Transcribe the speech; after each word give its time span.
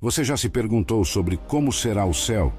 Você 0.00 0.22
já 0.22 0.36
se 0.36 0.48
perguntou 0.48 1.04
sobre 1.04 1.36
como 1.36 1.72
será 1.72 2.06
o 2.06 2.14
céu? 2.14 2.52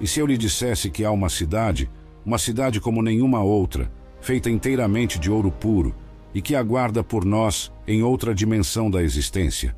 E 0.00 0.08
se 0.08 0.18
eu 0.18 0.26
lhe 0.26 0.36
dissesse 0.36 0.90
que 0.90 1.04
há 1.04 1.10
uma 1.12 1.28
cidade, 1.28 1.88
uma 2.26 2.36
cidade 2.36 2.80
como 2.80 3.00
nenhuma 3.00 3.40
outra, 3.44 3.92
feita 4.20 4.50
inteiramente 4.50 5.16
de 5.16 5.30
ouro 5.30 5.52
puro, 5.52 5.94
e 6.34 6.42
que 6.42 6.56
aguarda 6.56 7.04
por 7.04 7.24
nós 7.24 7.72
em 7.86 8.02
outra 8.02 8.34
dimensão 8.34 8.90
da 8.90 9.04
existência? 9.04 9.76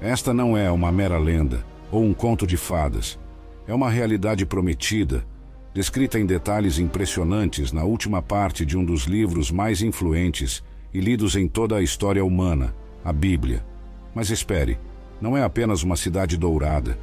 Esta 0.00 0.32
não 0.32 0.56
é 0.56 0.70
uma 0.70 0.92
mera 0.92 1.18
lenda 1.18 1.66
ou 1.90 2.04
um 2.04 2.14
conto 2.14 2.46
de 2.46 2.56
fadas. 2.56 3.18
É 3.66 3.74
uma 3.74 3.90
realidade 3.90 4.46
prometida, 4.46 5.26
descrita 5.72 6.20
em 6.20 6.26
detalhes 6.26 6.78
impressionantes 6.78 7.72
na 7.72 7.82
última 7.82 8.22
parte 8.22 8.64
de 8.64 8.78
um 8.78 8.84
dos 8.84 9.06
livros 9.06 9.50
mais 9.50 9.82
influentes 9.82 10.62
e 10.92 11.00
lidos 11.00 11.34
em 11.34 11.48
toda 11.48 11.78
a 11.78 11.82
história 11.82 12.24
humana, 12.24 12.76
a 13.04 13.12
Bíblia. 13.12 13.66
Mas 14.14 14.30
espere, 14.30 14.78
não 15.20 15.36
é 15.36 15.42
apenas 15.42 15.82
uma 15.82 15.96
cidade 15.96 16.36
dourada. 16.36 16.98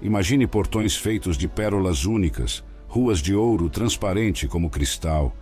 Imagine 0.00 0.46
portões 0.46 0.96
feitos 0.96 1.36
de 1.36 1.48
pérolas 1.48 2.04
únicas, 2.04 2.62
ruas 2.86 3.18
de 3.18 3.34
ouro 3.34 3.68
transparente 3.68 4.46
como 4.46 4.70
cristal 4.70 5.34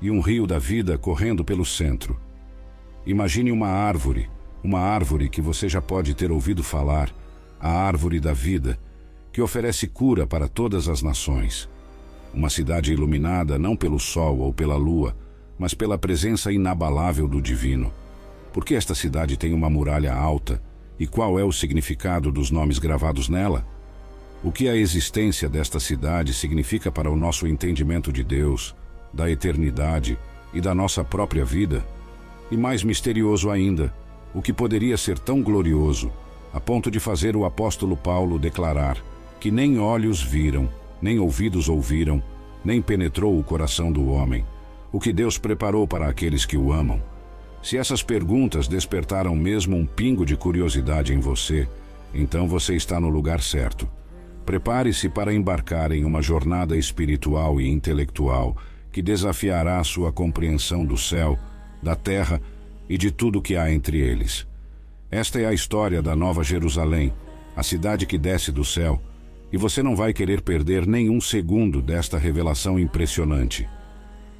e 0.00 0.10
um 0.10 0.20
rio 0.20 0.46
da 0.46 0.58
vida 0.58 0.96
correndo 0.96 1.44
pelo 1.44 1.64
centro. 1.64 2.18
Imagine 3.06 3.52
uma 3.52 3.68
árvore, 3.68 4.28
uma 4.62 4.80
árvore 4.80 5.28
que 5.28 5.40
você 5.40 5.68
já 5.68 5.80
pode 5.80 6.14
ter 6.14 6.30
ouvido 6.30 6.62
falar, 6.62 7.10
a 7.58 7.70
árvore 7.70 8.20
da 8.20 8.32
vida, 8.32 8.78
que 9.32 9.40
oferece 9.40 9.86
cura 9.86 10.26
para 10.26 10.48
todas 10.48 10.88
as 10.88 11.02
nações. 11.02 11.68
Uma 12.32 12.48
cidade 12.48 12.92
iluminada 12.92 13.58
não 13.58 13.74
pelo 13.74 13.98
sol 13.98 14.38
ou 14.38 14.52
pela 14.52 14.76
lua, 14.76 15.16
mas 15.58 15.74
pela 15.74 15.98
presença 15.98 16.52
inabalável 16.52 17.28
do 17.28 17.40
divino. 17.40 17.92
Porque 18.52 18.74
esta 18.74 18.94
cidade 18.94 19.36
tem 19.36 19.52
uma 19.52 19.68
muralha 19.68 20.14
alta, 20.14 20.62
e 21.00 21.06
qual 21.06 21.38
é 21.38 21.42
o 21.42 21.50
significado 21.50 22.30
dos 22.30 22.50
nomes 22.50 22.78
gravados 22.78 23.26
nela? 23.26 23.66
O 24.44 24.52
que 24.52 24.68
a 24.68 24.76
existência 24.76 25.48
desta 25.48 25.80
cidade 25.80 26.34
significa 26.34 26.92
para 26.92 27.10
o 27.10 27.16
nosso 27.16 27.46
entendimento 27.46 28.12
de 28.12 28.22
Deus, 28.22 28.76
da 29.10 29.30
eternidade 29.30 30.18
e 30.52 30.60
da 30.60 30.74
nossa 30.74 31.02
própria 31.02 31.42
vida? 31.42 31.82
E 32.50 32.56
mais 32.56 32.84
misterioso 32.84 33.50
ainda, 33.50 33.94
o 34.34 34.42
que 34.42 34.52
poderia 34.52 34.98
ser 34.98 35.18
tão 35.18 35.42
glorioso, 35.42 36.12
a 36.52 36.60
ponto 36.60 36.90
de 36.90 37.00
fazer 37.00 37.34
o 37.34 37.46
apóstolo 37.46 37.96
Paulo 37.96 38.38
declarar 38.38 38.98
que 39.40 39.50
nem 39.50 39.78
olhos 39.78 40.22
viram, 40.22 40.68
nem 41.00 41.18
ouvidos 41.18 41.66
ouviram, 41.66 42.22
nem 42.62 42.82
penetrou 42.82 43.38
o 43.38 43.42
coração 43.42 43.90
do 43.90 44.10
homem, 44.10 44.44
o 44.92 45.00
que 45.00 45.14
Deus 45.14 45.38
preparou 45.38 45.88
para 45.88 46.06
aqueles 46.06 46.44
que 46.44 46.58
o 46.58 46.70
amam. 46.70 47.00
Se 47.62 47.76
essas 47.76 48.02
perguntas 48.02 48.66
despertaram 48.66 49.36
mesmo 49.36 49.76
um 49.76 49.84
pingo 49.84 50.24
de 50.24 50.36
curiosidade 50.36 51.12
em 51.12 51.20
você, 51.20 51.68
então 52.14 52.48
você 52.48 52.74
está 52.74 52.98
no 52.98 53.08
lugar 53.08 53.42
certo. 53.42 53.88
Prepare-se 54.46 55.08
para 55.08 55.32
embarcar 55.32 55.92
em 55.92 56.04
uma 56.04 56.22
jornada 56.22 56.76
espiritual 56.76 57.60
e 57.60 57.68
intelectual 57.68 58.56
que 58.90 59.02
desafiará 59.02 59.82
sua 59.84 60.10
compreensão 60.10 60.84
do 60.84 60.96
céu, 60.96 61.38
da 61.82 61.94
terra 61.94 62.40
e 62.88 62.96
de 62.96 63.10
tudo 63.10 63.42
que 63.42 63.56
há 63.56 63.70
entre 63.70 63.98
eles. 63.98 64.46
Esta 65.10 65.38
é 65.38 65.46
a 65.46 65.52
história 65.52 66.00
da 66.00 66.16
Nova 66.16 66.42
Jerusalém, 66.42 67.12
a 67.54 67.62
cidade 67.62 68.06
que 68.06 68.16
desce 68.16 68.50
do 68.50 68.64
céu, 68.64 69.00
e 69.52 69.56
você 69.56 69.82
não 69.82 69.94
vai 69.94 70.12
querer 70.12 70.40
perder 70.40 70.86
nenhum 70.86 71.20
segundo 71.20 71.82
desta 71.82 72.16
revelação 72.16 72.78
impressionante. 72.78 73.68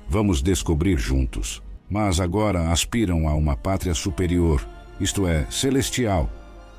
Vamos 0.09 0.43
descobrir 0.43 0.99
juntos 0.99 1.63
mas 1.91 2.21
agora 2.21 2.71
aspiram 2.71 3.29
a 3.29 3.35
uma 3.35 3.57
pátria 3.57 3.93
superior, 3.95 4.65
isto 5.01 5.27
é, 5.27 5.45
celestial. 5.51 6.31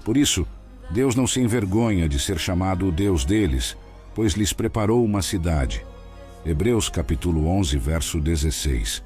Por 0.06 0.16
isso, 0.16 0.48
Deus 0.90 1.16
não 1.16 1.28
se 1.28 1.42
envergonha 1.42 2.08
de 2.08 2.18
ser 2.18 2.40
chamado 2.40 2.88
o 2.88 2.92
Deus 2.92 3.26
deles, 3.26 3.76
pois 4.16 4.34
lhes 4.34 4.54
preparou 4.54 5.04
uma 5.04 5.22
cidade. 5.22 5.86
Hebreus 6.46 6.90
capítulo 6.90 7.48
11, 7.48 7.78
verso 7.78 8.20
16. 8.20 9.04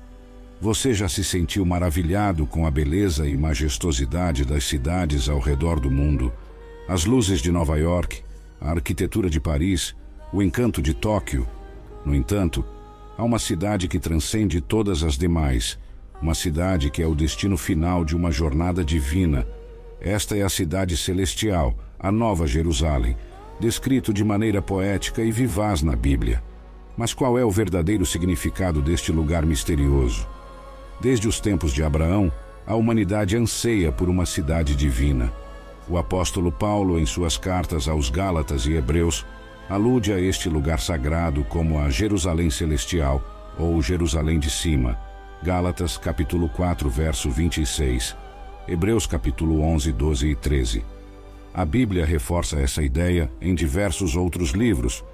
Você 0.61 0.93
já 0.93 1.09
se 1.09 1.23
sentiu 1.23 1.65
maravilhado 1.65 2.45
com 2.45 2.65
a 2.65 2.71
beleza 2.71 3.27
e 3.27 3.35
majestosidade 3.35 4.45
das 4.45 4.63
cidades 4.63 5.27
ao 5.27 5.39
redor 5.39 5.79
do 5.79 5.91
mundo, 5.91 6.31
as 6.87 7.03
luzes 7.03 7.41
de 7.41 7.51
Nova 7.51 7.77
York, 7.77 8.23
a 8.61 8.71
arquitetura 8.71 9.29
de 9.29 9.39
Paris, 9.39 9.95
o 10.31 10.41
encanto 10.41 10.81
de 10.81 10.93
Tóquio. 10.93 11.47
No 12.05 12.15
entanto, 12.15 12.63
há 13.17 13.23
uma 13.23 13.39
cidade 13.39 13.87
que 13.87 13.99
transcende 13.99 14.61
todas 14.61 15.03
as 15.03 15.17
demais, 15.17 15.77
uma 16.21 16.33
cidade 16.33 16.89
que 16.89 17.01
é 17.01 17.07
o 17.07 17.15
destino 17.15 17.57
final 17.57 18.05
de 18.05 18.15
uma 18.15 18.31
jornada 18.31 18.83
divina. 18.83 19.45
Esta 19.99 20.37
é 20.37 20.43
a 20.43 20.49
cidade 20.49 20.95
celestial, 20.97 21.75
a 21.99 22.11
Nova 22.11 22.47
Jerusalém, 22.47 23.15
descrito 23.59 24.13
de 24.13 24.23
maneira 24.23 24.61
poética 24.61 25.21
e 25.21 25.31
vivaz 25.31 25.81
na 25.81 25.95
Bíblia. 25.95 26.43
Mas 26.97 27.13
qual 27.13 27.37
é 27.37 27.43
o 27.43 27.51
verdadeiro 27.51 28.05
significado 28.05 28.81
deste 28.81 29.11
lugar 29.11 29.45
misterioso? 29.45 30.27
Desde 31.01 31.27
os 31.27 31.39
tempos 31.39 31.73
de 31.73 31.83
Abraão, 31.83 32.31
a 32.65 32.75
humanidade 32.75 33.35
anseia 33.35 33.91
por 33.91 34.09
uma 34.09 34.25
cidade 34.25 34.75
divina. 34.75 35.31
O 35.87 35.97
apóstolo 35.97 36.51
Paulo, 36.51 36.97
em 36.97 37.05
suas 37.05 37.37
cartas 37.37 37.87
aos 37.87 38.09
Gálatas 38.09 38.65
e 38.65 38.73
Hebreus, 38.73 39.25
alude 39.69 40.13
a 40.13 40.19
este 40.19 40.49
lugar 40.49 40.79
sagrado 40.79 41.43
como 41.43 41.79
a 41.79 41.89
Jerusalém 41.89 42.49
Celestial 42.49 43.21
ou 43.57 43.81
Jerusalém 43.81 44.39
de 44.39 44.49
Cima, 44.49 44.97
Gálatas 45.43 45.97
capítulo 45.97 46.49
4, 46.49 46.89
verso 46.89 47.29
26, 47.29 48.15
Hebreus 48.67 49.05
capítulo 49.05 49.61
11, 49.61 49.91
12 49.91 50.27
e 50.27 50.35
13. 50.35 50.85
A 51.53 51.63
Bíblia 51.63 52.05
reforça 52.05 52.59
essa 52.59 52.81
ideia 52.81 53.29
em 53.39 53.53
diversos 53.53 54.15
outros 54.15 54.51
livros, 54.51 55.05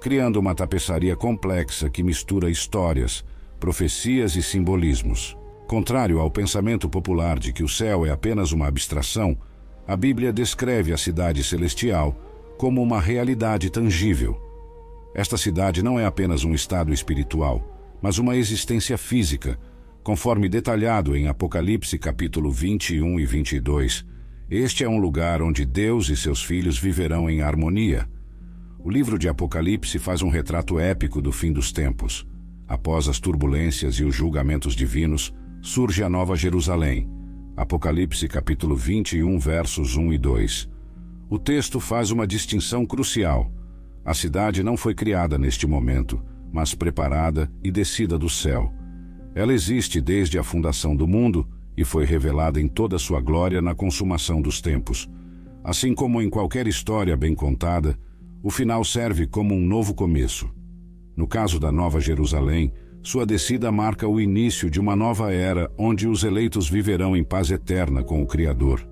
criando 0.00 0.38
uma 0.38 0.54
tapeçaria 0.54 1.16
complexa 1.16 1.88
que 1.88 2.02
mistura 2.02 2.50
histórias, 2.50 3.24
profecias 3.58 4.36
e 4.36 4.42
simbolismos. 4.42 5.36
Contrário 5.66 6.18
ao 6.20 6.30
pensamento 6.30 6.88
popular 6.88 7.38
de 7.38 7.52
que 7.52 7.62
o 7.62 7.68
céu 7.68 8.04
é 8.04 8.10
apenas 8.10 8.52
uma 8.52 8.66
abstração, 8.66 9.38
a 9.86 9.96
Bíblia 9.96 10.32
descreve 10.32 10.92
a 10.92 10.98
cidade 10.98 11.42
celestial 11.42 12.14
como 12.58 12.82
uma 12.82 13.00
realidade 13.00 13.70
tangível. 13.70 14.38
Esta 15.14 15.38
cidade 15.38 15.82
não 15.82 15.98
é 15.98 16.04
apenas 16.04 16.44
um 16.44 16.52
estado 16.52 16.92
espiritual, 16.92 17.62
mas 18.02 18.18
uma 18.18 18.36
existência 18.36 18.98
física 18.98 19.58
Conforme 20.08 20.48
detalhado 20.48 21.14
em 21.14 21.28
Apocalipse 21.28 21.98
capítulo 21.98 22.50
21 22.50 23.20
e 23.20 23.26
22, 23.26 24.06
este 24.48 24.82
é 24.82 24.88
um 24.88 24.96
lugar 24.96 25.42
onde 25.42 25.66
Deus 25.66 26.08
e 26.08 26.16
seus 26.16 26.42
filhos 26.42 26.78
viverão 26.78 27.28
em 27.28 27.42
harmonia. 27.42 28.08
O 28.78 28.90
livro 28.90 29.18
de 29.18 29.28
Apocalipse 29.28 29.98
faz 29.98 30.22
um 30.22 30.30
retrato 30.30 30.80
épico 30.80 31.20
do 31.20 31.30
fim 31.30 31.52
dos 31.52 31.72
tempos. 31.72 32.26
Após 32.66 33.06
as 33.06 33.20
turbulências 33.20 33.96
e 33.96 34.04
os 34.04 34.14
julgamentos 34.14 34.74
divinos, 34.74 35.30
surge 35.60 36.02
a 36.02 36.08
Nova 36.08 36.34
Jerusalém. 36.36 37.06
Apocalipse 37.54 38.26
capítulo 38.28 38.74
21, 38.74 39.38
versos 39.38 39.94
1 39.94 40.14
e 40.14 40.16
2. 40.16 40.70
O 41.28 41.38
texto 41.38 41.78
faz 41.78 42.10
uma 42.10 42.26
distinção 42.26 42.86
crucial. 42.86 43.52
A 44.02 44.14
cidade 44.14 44.62
não 44.62 44.74
foi 44.74 44.94
criada 44.94 45.36
neste 45.36 45.66
momento, 45.66 46.18
mas 46.50 46.74
preparada 46.74 47.52
e 47.62 47.70
descida 47.70 48.18
do 48.18 48.30
céu. 48.30 48.77
Ela 49.38 49.52
existe 49.52 50.00
desde 50.00 50.36
a 50.36 50.42
fundação 50.42 50.96
do 50.96 51.06
mundo 51.06 51.46
e 51.76 51.84
foi 51.84 52.04
revelada 52.04 52.60
em 52.60 52.66
toda 52.66 52.98
sua 52.98 53.20
glória 53.20 53.62
na 53.62 53.72
consumação 53.72 54.42
dos 54.42 54.60
tempos. 54.60 55.08
Assim 55.62 55.94
como 55.94 56.20
em 56.20 56.28
qualquer 56.28 56.66
história 56.66 57.16
bem 57.16 57.36
contada, 57.36 57.96
o 58.42 58.50
final 58.50 58.82
serve 58.82 59.28
como 59.28 59.54
um 59.54 59.64
novo 59.64 59.94
começo. 59.94 60.50
No 61.16 61.28
caso 61.28 61.60
da 61.60 61.70
Nova 61.70 62.00
Jerusalém, 62.00 62.72
sua 63.00 63.24
descida 63.24 63.70
marca 63.70 64.08
o 64.08 64.20
início 64.20 64.68
de 64.68 64.80
uma 64.80 64.96
nova 64.96 65.32
era 65.32 65.70
onde 65.78 66.08
os 66.08 66.24
eleitos 66.24 66.68
viverão 66.68 67.16
em 67.16 67.22
paz 67.22 67.52
eterna 67.52 68.02
com 68.02 68.20
o 68.20 68.26
Criador. 68.26 68.84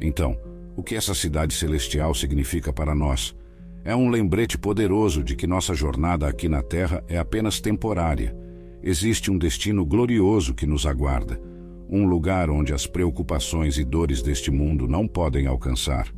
Então, 0.00 0.36
o 0.76 0.82
que 0.82 0.96
essa 0.96 1.14
cidade 1.14 1.54
celestial 1.54 2.12
significa 2.12 2.72
para 2.72 2.92
nós? 2.92 3.36
É 3.84 3.94
um 3.94 4.10
lembrete 4.10 4.58
poderoso 4.58 5.22
de 5.22 5.36
que 5.36 5.46
nossa 5.46 5.74
jornada 5.74 6.26
aqui 6.26 6.48
na 6.48 6.60
Terra 6.60 7.04
é 7.06 7.18
apenas 7.18 7.60
temporária 7.60 8.45
existe 8.86 9.32
um 9.32 9.36
destino 9.36 9.84
glorioso 9.84 10.54
que 10.54 10.64
nos 10.64 10.86
aguarda, 10.86 11.40
um 11.90 12.06
lugar 12.06 12.48
onde 12.48 12.72
as 12.72 12.86
preocupações 12.86 13.78
e 13.78 13.84
dores 13.84 14.22
deste 14.22 14.48
mundo 14.48 14.86
não 14.86 15.08
podem 15.08 15.48
alcançar. 15.48 16.08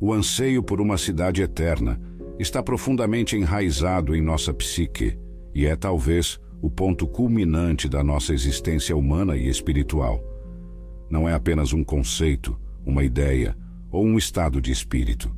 O 0.00 0.12
anseio 0.12 0.60
por 0.60 0.80
uma 0.80 0.98
cidade 0.98 1.42
eterna 1.42 2.00
está 2.36 2.60
profundamente 2.60 3.36
enraizado 3.36 4.16
em 4.16 4.20
nossa 4.20 4.52
psique 4.52 5.16
e 5.54 5.64
é 5.64 5.76
talvez 5.76 6.40
o 6.60 6.68
ponto 6.68 7.06
culminante 7.06 7.88
da 7.88 8.02
nossa 8.02 8.34
existência 8.34 8.96
humana 8.96 9.36
e 9.36 9.48
espiritual. 9.48 10.20
Não 11.08 11.28
é 11.28 11.34
apenas 11.34 11.72
um 11.72 11.84
conceito, 11.84 12.58
uma 12.84 13.04
ideia 13.04 13.56
ou 13.92 14.04
um 14.04 14.18
estado 14.18 14.60
de 14.60 14.72
espírito. 14.72 15.32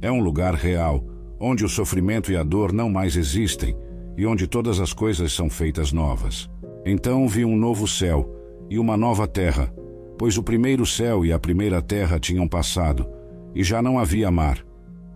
É 0.00 0.10
um 0.10 0.20
lugar 0.20 0.54
real, 0.54 1.04
onde 1.40 1.64
o 1.64 1.68
sofrimento 1.68 2.30
e 2.30 2.36
a 2.36 2.44
dor 2.44 2.72
não 2.72 2.88
mais 2.88 3.16
existem 3.16 3.76
e 4.16 4.26
onde 4.26 4.46
todas 4.46 4.80
as 4.80 4.92
coisas 4.92 5.32
são 5.32 5.48
feitas 5.48 5.92
novas. 5.92 6.50
Então 6.84 7.28
vi 7.28 7.44
um 7.44 7.56
novo 7.56 7.86
céu 7.86 8.28
e 8.68 8.78
uma 8.78 8.96
nova 8.96 9.26
terra, 9.26 9.72
pois 10.18 10.36
o 10.36 10.42
primeiro 10.42 10.84
céu 10.84 11.24
e 11.24 11.32
a 11.32 11.38
primeira 11.38 11.80
terra 11.80 12.18
tinham 12.18 12.46
passado, 12.48 13.06
e 13.54 13.62
já 13.62 13.82
não 13.82 13.98
havia 13.98 14.30
mar. 14.30 14.64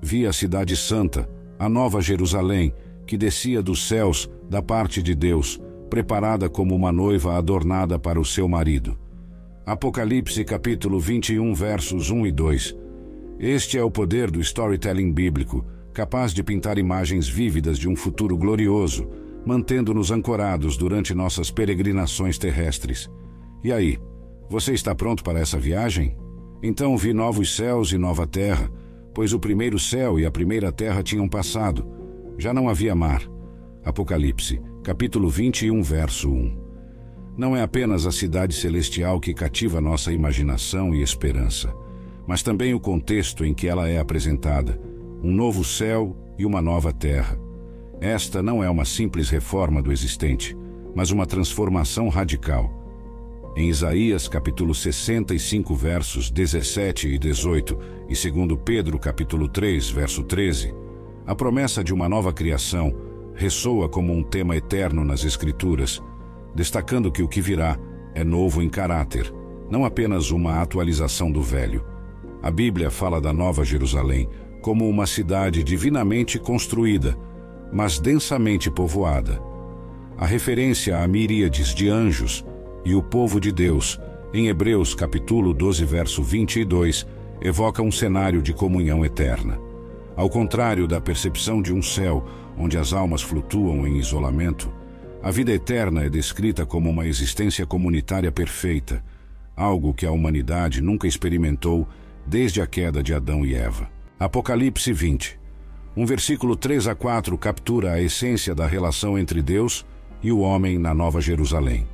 vi 0.03 0.27
a 0.27 0.33
cidade 0.33 0.77
santa, 0.77 1.29
a 1.59 1.69
nova 1.69 2.01
Jerusalém, 2.01 2.73
que 3.07 3.17
descia 3.17 3.63
dos 3.63 3.89
céus 3.89 4.31
da 4.49 4.61
parte 4.61 5.03
de 5.03 5.15
Deus, 5.15 5.61
preparada 5.89 6.49
como 6.49 6.75
uma 6.75 6.93
noiva 6.93 7.37
adornada 7.37 7.99
para 7.99 8.21
o 8.21 8.25
seu 8.25 8.49
marido. 8.49 8.99
Apocalipse 9.65 10.45
capítulo 10.45 11.01
21, 11.01 11.55
versos 11.55 12.11
1 12.11 12.27
e 12.27 12.33
2. 12.33 12.77
Este 13.39 13.79
é 13.79 13.83
o 13.83 13.91
poder 13.91 14.31
do 14.31 14.41
storytelling 14.41 15.13
bíblico, 15.13 15.65
capaz 15.97 16.35
de 16.35 16.43
pintar 16.43 16.77
imagens 16.77 17.27
vívidas 17.27 17.79
de 17.79 17.89
um 17.89 17.97
futuro 17.97 18.37
glorioso, 18.37 19.09
mantendo-nos 19.47 20.11
ancorados 20.11 20.77
durante 20.77 21.15
nossas 21.15 21.51
peregrinações 21.51 22.37
terrestres. 22.37 23.11
E 23.65 23.73
aí, 23.73 23.99
você 24.47 24.75
está 24.75 24.95
pronto 24.95 25.25
para 25.25 25.41
essa 25.41 25.59
viagem? 25.59 26.15
Então 26.63 26.99
vi 26.99 27.15
novos 27.15 27.57
céus 27.57 27.93
e 27.93 27.97
nova 27.97 28.27
terra, 28.27 28.71
pois 29.15 29.33
o 29.33 29.41
primeiro 29.41 29.79
céu 29.79 30.21
e 30.21 30.27
a 30.27 30.31
primeira 30.31 30.71
terra 30.71 31.03
tinham 31.03 31.27
passado. 31.27 31.89
Já 32.37 32.53
não 32.53 32.69
havia 32.69 32.95
mar. 32.95 33.23
Apocalipse, 33.83 34.61
capítulo 34.85 35.31
21, 35.31 35.83
verso 35.83 36.31
1. 36.31 36.59
Não 37.39 37.57
é 37.57 37.63
apenas 37.63 38.05
a 38.05 38.13
cidade 38.13 38.55
celestial 38.55 39.19
que 39.19 39.33
cativa 39.33 39.81
nossa 39.81 40.13
imaginação 40.13 40.95
e 40.95 41.01
esperança, 41.01 41.75
mas 42.27 42.43
também 42.43 42.75
o 42.75 42.81
contexto 42.81 43.47
em 43.47 43.55
que 43.55 43.67
ela 43.67 43.89
é 43.89 43.99
apresentada: 43.99 44.79
um 45.23 45.33
novo 45.33 45.65
céu 45.65 46.17
e 46.39 46.45
uma 46.45 46.61
nova 46.61 46.93
terra. 46.93 47.39
Esta 48.01 48.43
não 48.43 48.63
é 48.63 48.69
uma 48.69 48.85
simples 48.85 49.31
reforma 49.31 49.83
do 49.83 49.91
existente, 49.91 50.57
mas 50.95 51.11
uma 51.11 51.27
transformação 51.27 52.09
radical. 52.09 52.73
Em 53.57 53.71
Isaías 53.71 54.29
capítulo 54.29 54.75
65, 54.75 55.75
versos 55.75 56.31
17 56.31 57.09
e 57.09 57.19
18, 57.19 57.79
e 58.09 58.15
segundo 58.15 58.57
Pedro 58.57 58.99
capítulo 58.99 59.49
3, 59.49 59.89
verso 59.91 60.23
13, 60.23 60.75
a 61.27 61.35
promessa 61.35 61.83
de 61.83 61.93
uma 61.93 62.09
nova 62.09 62.33
criação 62.33 62.95
ressoa 63.35 63.89
como 63.89 64.13
um 64.13 64.23
tema 64.23 64.57
eterno 64.57 65.05
nas 65.05 65.25
Escrituras, 65.25 66.03
destacando 66.55 67.11
que 67.11 67.23
o 67.23 67.29
que 67.29 67.41
virá 67.41 67.79
é 68.15 68.23
novo 68.23 68.63
em 68.63 68.69
caráter, 68.69 69.33
não 69.71 69.85
apenas 69.85 70.31
uma 70.31 70.61
atualização 70.61 71.31
do 71.33 71.43
velho. 71.43 71.85
A 72.43 72.51
Bíblia 72.51 72.91
fala 72.91 73.21
da 73.21 73.33
Nova 73.33 73.65
Jerusalém 73.65 74.29
como 74.67 74.89
uma 74.89 75.07
cidade 75.07 75.63
divinamente 75.63 76.41
construída, 76.41 77.17
mas 77.73 78.01
densamente 78.01 78.69
povoada. 78.69 79.41
A 80.19 80.27
referência 80.27 80.99
a 80.99 81.07
miríades 81.07 81.73
de 81.73 81.89
anjos 81.89 82.45
e 82.85 82.93
o 82.93 83.01
povo 83.01 83.39
de 83.39 83.53
Deus, 83.53 83.97
em 84.35 84.49
Hebreus 84.49 84.93
capítulo 84.93 85.55
12, 85.55 85.85
verso 85.85 86.21
22, 86.21 87.07
evoca 87.41 87.81
um 87.81 87.93
cenário 87.93 88.43
de 88.43 88.53
comunhão 88.53 89.05
eterna. 89.05 89.57
Ao 90.17 90.29
contrário 90.29 90.89
da 90.89 91.01
percepção 91.01 91.63
de 91.63 91.73
um 91.73 91.81
céu 91.81 92.27
onde 92.59 92.77
as 92.77 92.93
almas 92.93 93.23
flutuam 93.23 93.87
em 93.87 93.99
isolamento, 93.99 94.69
a 95.23 95.31
vida 95.31 95.53
eterna 95.53 96.03
é 96.03 96.09
descrita 96.09 96.67
como 96.67 96.91
uma 96.91 97.07
existência 97.07 97.65
comunitária 97.65 98.33
perfeita, 98.33 99.01
algo 99.55 99.95
que 99.95 100.05
a 100.05 100.11
humanidade 100.11 100.83
nunca 100.83 101.07
experimentou 101.07 101.87
desde 102.27 102.61
a 102.61 102.67
queda 102.67 103.01
de 103.01 103.15
Adão 103.15 103.47
e 103.47 103.55
Eva. 103.55 103.95
Apocalipse 104.19 104.95
20. 104.95 105.39
Um 105.95 106.07
versículo 106.07 106.57
3 106.57 106.89
a 106.89 106.95
4 106.95 107.37
captura 107.37 107.93
a 107.93 108.01
essência 108.01 108.55
da 108.55 108.67
relação 108.67 109.19
entre 109.19 109.43
Deus 109.43 109.85
e 110.23 110.33
o 110.33 110.39
homem 110.39 110.79
na 110.79 110.95
Nova 110.95 111.21
Jerusalém. 111.21 111.87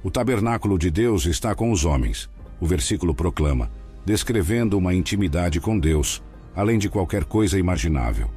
O 0.00 0.08
tabernáculo 0.08 0.78
de 0.78 0.88
Deus 0.88 1.26
está 1.26 1.52
com 1.52 1.72
os 1.72 1.84
homens, 1.84 2.30
o 2.60 2.66
versículo 2.66 3.12
proclama, 3.12 3.72
descrevendo 4.06 4.78
uma 4.78 4.94
intimidade 4.94 5.60
com 5.60 5.76
Deus, 5.76 6.22
além 6.54 6.78
de 6.78 6.88
qualquer 6.88 7.24
coisa 7.24 7.58
imaginável. 7.58 8.30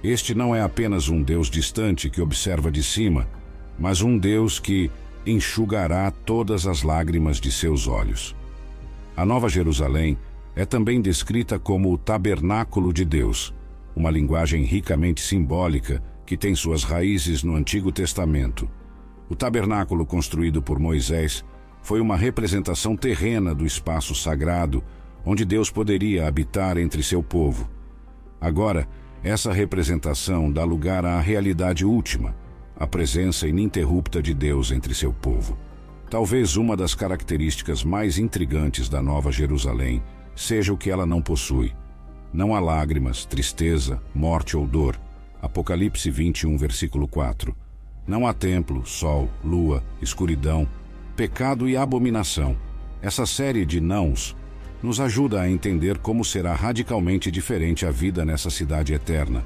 Este 0.00 0.32
não 0.32 0.54
é 0.54 0.62
apenas 0.62 1.08
um 1.08 1.20
Deus 1.20 1.50
distante 1.50 2.08
que 2.08 2.22
observa 2.22 2.70
de 2.70 2.84
cima, 2.84 3.28
mas 3.76 4.00
um 4.00 4.16
Deus 4.16 4.60
que 4.60 4.92
enxugará 5.26 6.08
todas 6.12 6.68
as 6.68 6.84
lágrimas 6.84 7.40
de 7.40 7.50
seus 7.50 7.88
olhos. 7.88 8.36
A 9.16 9.26
Nova 9.26 9.48
Jerusalém 9.48 10.16
é 10.56 10.64
também 10.64 11.02
descrita 11.02 11.58
como 11.58 11.92
o 11.92 11.98
tabernáculo 11.98 12.90
de 12.90 13.04
Deus, 13.04 13.54
uma 13.94 14.10
linguagem 14.10 14.64
ricamente 14.64 15.20
simbólica 15.20 16.02
que 16.24 16.36
tem 16.36 16.54
suas 16.54 16.82
raízes 16.82 17.42
no 17.42 17.54
Antigo 17.54 17.92
Testamento. 17.92 18.68
O 19.28 19.36
tabernáculo 19.36 20.06
construído 20.06 20.62
por 20.62 20.78
Moisés 20.78 21.44
foi 21.82 22.00
uma 22.00 22.16
representação 22.16 22.96
terrena 22.96 23.54
do 23.54 23.66
espaço 23.66 24.14
sagrado 24.14 24.82
onde 25.26 25.44
Deus 25.44 25.70
poderia 25.70 26.26
habitar 26.26 26.78
entre 26.78 27.02
seu 27.02 27.22
povo. 27.22 27.68
Agora, 28.40 28.88
essa 29.22 29.52
representação 29.52 30.50
dá 30.50 30.64
lugar 30.64 31.04
à 31.04 31.20
realidade 31.20 31.84
última, 31.84 32.34
a 32.78 32.86
presença 32.86 33.46
ininterrupta 33.46 34.22
de 34.22 34.32
Deus 34.32 34.70
entre 34.70 34.94
seu 34.94 35.12
povo. 35.12 35.58
Talvez 36.08 36.56
uma 36.56 36.76
das 36.76 36.94
características 36.94 37.82
mais 37.82 38.18
intrigantes 38.18 38.88
da 38.88 39.02
Nova 39.02 39.32
Jerusalém 39.32 40.02
seja 40.36 40.72
o 40.72 40.76
que 40.76 40.90
ela 40.90 41.06
não 41.06 41.22
possui. 41.22 41.72
Não 42.32 42.54
há 42.54 42.60
lágrimas, 42.60 43.24
tristeza, 43.24 44.00
morte 44.14 44.56
ou 44.56 44.66
dor. 44.66 45.00
Apocalipse 45.40 46.10
21, 46.10 46.56
versículo 46.58 47.08
4. 47.08 47.56
Não 48.06 48.26
há 48.26 48.32
templo, 48.32 48.84
sol, 48.86 49.28
lua, 49.42 49.82
escuridão, 50.00 50.68
pecado 51.16 51.68
e 51.68 51.76
abominação. 51.76 52.56
Essa 53.00 53.24
série 53.24 53.64
de 53.64 53.80
nãos 53.80 54.36
nos 54.82 55.00
ajuda 55.00 55.40
a 55.40 55.50
entender 55.50 55.98
como 55.98 56.24
será 56.24 56.54
radicalmente 56.54 57.30
diferente 57.30 57.86
a 57.86 57.90
vida 57.90 58.24
nessa 58.24 58.50
cidade 58.50 58.92
eterna, 58.92 59.44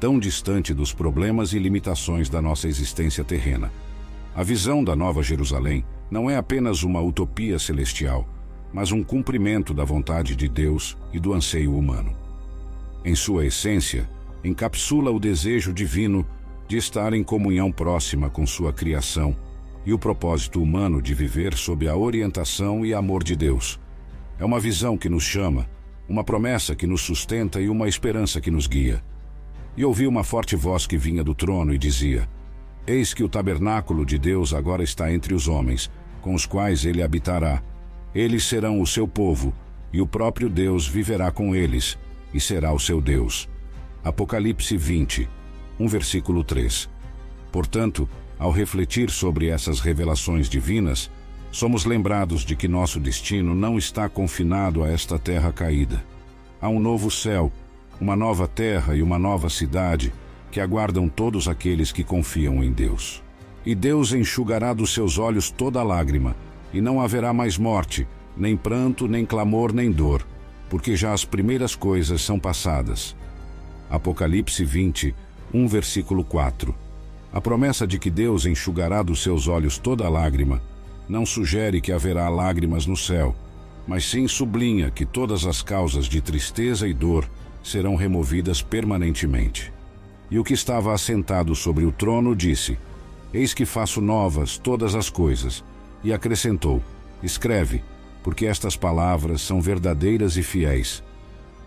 tão 0.00 0.18
distante 0.18 0.72
dos 0.72 0.92
problemas 0.92 1.52
e 1.52 1.58
limitações 1.58 2.30
da 2.30 2.40
nossa 2.40 2.66
existência 2.66 3.22
terrena. 3.22 3.70
A 4.34 4.42
visão 4.42 4.82
da 4.82 4.96
Nova 4.96 5.22
Jerusalém 5.22 5.84
não 6.10 6.30
é 6.30 6.36
apenas 6.36 6.82
uma 6.82 7.00
utopia 7.00 7.58
celestial, 7.58 8.26
mas 8.72 8.92
um 8.92 9.02
cumprimento 9.02 9.74
da 9.74 9.84
vontade 9.84 10.36
de 10.36 10.48
Deus 10.48 10.96
e 11.12 11.18
do 11.18 11.32
anseio 11.32 11.76
humano. 11.76 12.14
Em 13.04 13.14
sua 13.14 13.46
essência, 13.46 14.08
encapsula 14.44 15.10
o 15.10 15.18
desejo 15.18 15.72
divino 15.72 16.26
de 16.68 16.76
estar 16.76 17.12
em 17.12 17.22
comunhão 17.22 17.72
próxima 17.72 18.30
com 18.30 18.46
sua 18.46 18.72
criação 18.72 19.36
e 19.84 19.92
o 19.92 19.98
propósito 19.98 20.62
humano 20.62 21.00
de 21.00 21.14
viver 21.14 21.54
sob 21.54 21.88
a 21.88 21.96
orientação 21.96 22.84
e 22.84 22.94
amor 22.94 23.24
de 23.24 23.34
Deus 23.34 23.80
é 24.40 24.44
uma 24.44 24.58
visão 24.58 24.96
que 24.96 25.10
nos 25.10 25.22
chama, 25.22 25.68
uma 26.08 26.24
promessa 26.24 26.74
que 26.74 26.86
nos 26.86 27.02
sustenta 27.02 27.60
e 27.60 27.68
uma 27.68 27.86
esperança 27.86 28.40
que 28.40 28.50
nos 28.50 28.66
guia. 28.66 29.04
E 29.76 29.84
ouvi 29.84 30.06
uma 30.06 30.24
forte 30.24 30.56
voz 30.56 30.86
que 30.86 30.96
vinha 30.96 31.22
do 31.22 31.34
trono 31.34 31.74
e 31.74 31.78
dizia: 31.78 32.26
Eis 32.86 33.12
que 33.12 33.22
o 33.22 33.28
tabernáculo 33.28 34.04
de 34.04 34.18
Deus 34.18 34.54
agora 34.54 34.82
está 34.82 35.12
entre 35.12 35.34
os 35.34 35.46
homens, 35.46 35.90
com 36.22 36.34
os 36.34 36.46
quais 36.46 36.86
ele 36.86 37.02
habitará. 37.02 37.62
Eles 38.14 38.44
serão 38.44 38.80
o 38.80 38.86
seu 38.86 39.06
povo, 39.06 39.54
e 39.92 40.00
o 40.00 40.06
próprio 40.06 40.48
Deus 40.48 40.86
viverá 40.86 41.30
com 41.30 41.54
eles, 41.54 41.98
e 42.32 42.40
será 42.40 42.72
o 42.72 42.78
seu 42.78 43.00
Deus. 43.00 43.48
Apocalipse 44.02 44.76
20, 44.76 45.28
um 45.78 45.86
versículo 45.86 46.42
3. 46.42 46.88
Portanto, 47.52 48.08
ao 48.38 48.50
refletir 48.50 49.10
sobre 49.10 49.48
essas 49.48 49.80
revelações 49.80 50.48
divinas, 50.48 51.10
somos 51.50 51.84
lembrados 51.84 52.44
de 52.44 52.56
que 52.56 52.68
nosso 52.68 52.98
destino 52.98 53.54
não 53.54 53.76
está 53.76 54.08
confinado 54.08 54.82
a 54.82 54.88
esta 54.88 55.18
terra 55.18 55.52
caída. 55.52 56.02
Há 56.60 56.68
um 56.68 56.80
novo 56.80 57.10
céu, 57.10 57.52
uma 58.00 58.16
nova 58.16 58.48
terra 58.48 58.94
e 58.94 59.02
uma 59.02 59.18
nova 59.18 59.50
cidade 59.50 60.12
que 60.50 60.60
aguardam 60.60 61.08
todos 61.08 61.48
aqueles 61.48 61.92
que 61.92 62.02
confiam 62.02 62.62
em 62.62 62.72
Deus. 62.72 63.22
E 63.64 63.74
Deus 63.74 64.12
enxugará 64.12 64.72
dos 64.72 64.94
seus 64.94 65.18
olhos 65.18 65.50
toda 65.50 65.82
lágrima, 65.82 66.34
e 66.72 66.80
não 66.80 67.00
haverá 67.00 67.32
mais 67.32 67.58
morte, 67.58 68.06
nem 68.36 68.56
pranto, 68.56 69.08
nem 69.08 69.24
clamor, 69.24 69.72
nem 69.72 69.90
dor, 69.90 70.26
porque 70.68 70.96
já 70.96 71.12
as 71.12 71.24
primeiras 71.24 71.74
coisas 71.74 72.22
são 72.22 72.38
passadas. 72.38 73.16
Apocalipse 73.90 74.64
20, 74.64 75.14
1 75.52 75.66
versículo 75.68 76.24
4. 76.24 76.74
A 77.32 77.40
promessa 77.40 77.86
de 77.86 77.98
que 77.98 78.10
Deus 78.10 78.46
enxugará 78.46 79.02
dos 79.02 79.22
seus 79.22 79.48
olhos 79.48 79.78
toda 79.78 80.08
lágrima 80.08 80.62
não 81.10 81.26
sugere 81.26 81.80
que 81.80 81.90
haverá 81.90 82.28
lágrimas 82.28 82.86
no 82.86 82.96
céu, 82.96 83.34
mas 83.84 84.04
sim 84.04 84.28
sublinha 84.28 84.92
que 84.92 85.04
todas 85.04 85.44
as 85.44 85.60
causas 85.60 86.06
de 86.06 86.20
tristeza 86.20 86.86
e 86.86 86.94
dor 86.94 87.28
serão 87.64 87.96
removidas 87.96 88.62
permanentemente. 88.62 89.72
E 90.30 90.38
o 90.38 90.44
que 90.44 90.54
estava 90.54 90.94
assentado 90.94 91.52
sobre 91.56 91.84
o 91.84 91.90
trono 91.90 92.36
disse: 92.36 92.78
Eis 93.34 93.52
que 93.52 93.66
faço 93.66 94.00
novas 94.00 94.56
todas 94.56 94.94
as 94.94 95.10
coisas. 95.10 95.64
E 96.02 96.12
acrescentou: 96.12 96.82
Escreve, 97.22 97.82
porque 98.22 98.46
estas 98.46 98.76
palavras 98.76 99.40
são 99.40 99.60
verdadeiras 99.60 100.36
e 100.36 100.42
fiéis. 100.42 101.02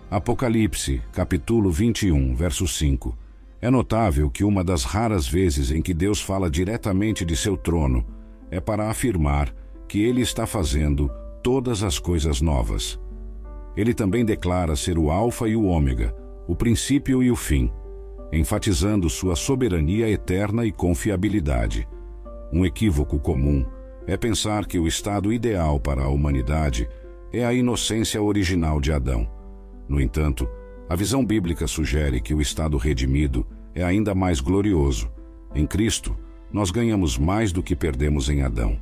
Apocalipse, 0.10 1.02
capítulo 1.12 1.72
21, 1.72 2.36
verso 2.36 2.68
5. 2.68 3.18
É 3.62 3.70
notável 3.70 4.30
que 4.30 4.44
uma 4.44 4.64
das 4.64 4.84
raras 4.84 5.28
vezes 5.28 5.72
em 5.72 5.82
que 5.82 5.94
Deus 5.94 6.22
fala 6.22 6.52
diretamente 6.52 7.24
de 7.24 7.36
seu 7.36 7.56
trono 7.56 8.06
é 8.52 8.60
para 8.60 8.90
afirmar 8.90 9.54
que 9.88 10.04
ele 10.04 10.22
está 10.22 10.46
fazendo 10.46 11.10
todas 11.42 11.82
as 11.82 11.98
coisas 11.98 12.42
novas. 12.42 13.00
Ele 13.76 13.94
também 13.94 14.24
declara 14.24 14.76
ser 14.76 14.98
o 15.00 15.10
Alfa 15.10 15.48
e 15.48 15.56
o 15.56 15.64
Ômega, 15.64 16.16
o 16.48 16.56
princípio 16.56 17.24
e 17.24 17.32
o 17.32 17.36
fim, 17.36 17.72
enfatizando 18.32 19.10
sua 19.10 19.36
soberania 19.36 20.10
eterna 20.10 20.66
e 20.66 20.72
confiabilidade. 20.72 21.88
Um 22.52 22.66
equívoco 22.66 23.18
comum 23.20 23.66
é 24.06 24.18
pensar 24.18 24.66
que 24.66 24.78
o 24.78 24.88
estado 24.88 25.32
ideal 25.32 25.80
para 25.80 26.04
a 26.04 26.10
humanidade 26.10 26.90
é 27.32 27.46
a 27.46 27.54
inocência 27.54 28.22
original 28.22 28.80
de 28.80 28.92
Adão. 28.92 29.28
No 29.88 30.00
entanto, 30.00 30.48
a 30.90 30.96
visão 30.96 31.26
bíblica 31.26 31.66
sugere 31.68 32.22
que 32.22 32.34
o 32.34 32.42
estado 32.42 32.78
redimido 32.78 33.46
é 33.74 33.84
ainda 33.84 34.14
mais 34.14 34.40
glorioso. 34.40 35.10
Em 35.56 35.66
Cristo, 35.66 36.16
nós 36.52 36.70
ganhamos 36.70 37.18
mais 37.18 37.52
do 37.52 37.64
que 37.64 37.76
perdemos 37.76 38.30
em 38.30 38.44
Adão. 38.44 38.78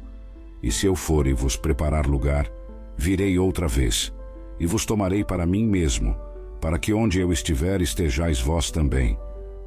E 0.61 0.71
se 0.71 0.85
eu 0.85 0.95
for 0.95 1.27
e 1.27 1.33
vos 1.33 1.55
preparar 1.55 2.05
lugar, 2.05 2.51
virei 2.97 3.39
outra 3.39 3.67
vez, 3.67 4.13
e 4.59 4.65
vos 4.65 4.85
tomarei 4.85 5.23
para 5.23 5.45
mim 5.45 5.65
mesmo, 5.65 6.15
para 6.59 6.77
que 6.77 6.93
onde 6.93 7.19
eu 7.19 7.31
estiver 7.31 7.81
estejais 7.81 8.39
vós 8.39 8.69
também. 8.69 9.17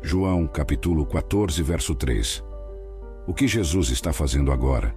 João 0.02 0.46
capítulo 0.46 1.06
14, 1.06 1.62
verso 1.62 1.94
3. 1.94 2.44
O 3.26 3.32
que 3.32 3.48
Jesus 3.48 3.88
está 3.88 4.12
fazendo 4.12 4.52
agora? 4.52 4.94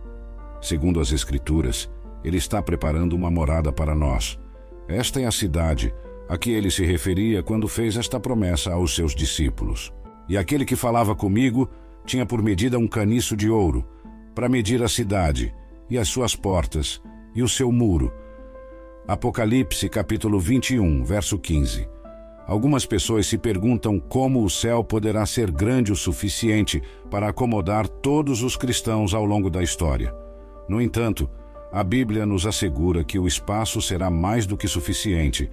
Segundo 0.67 0.99
as 0.99 1.13
Escrituras, 1.13 1.89
ele 2.25 2.35
está 2.35 2.61
preparando 2.61 3.13
uma 3.13 3.31
morada 3.31 3.71
para 3.71 3.95
nós. 3.95 4.37
Esta 4.85 5.21
é 5.21 5.25
a 5.25 5.31
cidade 5.31 5.93
a 6.27 6.37
que 6.37 6.51
ele 6.51 6.69
se 6.69 6.83
referia 6.83 7.41
quando 7.41 7.69
fez 7.69 7.95
esta 7.95 8.19
promessa 8.19 8.73
aos 8.73 8.93
seus 8.93 9.15
discípulos. 9.15 9.93
E 10.27 10.37
aquele 10.37 10.65
que 10.65 10.75
falava 10.75 11.15
comigo 11.15 11.69
tinha 12.05 12.25
por 12.25 12.43
medida 12.43 12.77
um 12.77 12.85
caniço 12.85 13.33
de 13.37 13.49
ouro, 13.49 13.87
para 14.35 14.49
medir 14.49 14.83
a 14.83 14.89
cidade, 14.89 15.55
e 15.89 15.97
as 15.97 16.09
suas 16.09 16.35
portas, 16.35 17.01
e 17.33 17.41
o 17.41 17.47
seu 17.47 17.71
muro. 17.71 18.11
Apocalipse 19.07 19.87
capítulo 19.87 20.37
21, 20.37 21.01
verso 21.05 21.39
15. 21.39 21.87
Algumas 22.45 22.85
pessoas 22.85 23.25
se 23.25 23.37
perguntam 23.37 24.01
como 24.01 24.43
o 24.43 24.49
céu 24.49 24.83
poderá 24.83 25.25
ser 25.25 25.49
grande 25.49 25.93
o 25.93 25.95
suficiente 25.95 26.83
para 27.09 27.29
acomodar 27.29 27.87
todos 27.87 28.43
os 28.43 28.57
cristãos 28.57 29.13
ao 29.13 29.23
longo 29.23 29.49
da 29.49 29.63
história. 29.63 30.26
No 30.67 30.81
entanto, 30.81 31.29
a 31.71 31.83
Bíblia 31.83 32.25
nos 32.25 32.45
assegura 32.45 33.03
que 33.03 33.19
o 33.19 33.27
espaço 33.27 33.81
será 33.81 34.09
mais 34.09 34.45
do 34.45 34.57
que 34.57 34.67
suficiente, 34.67 35.49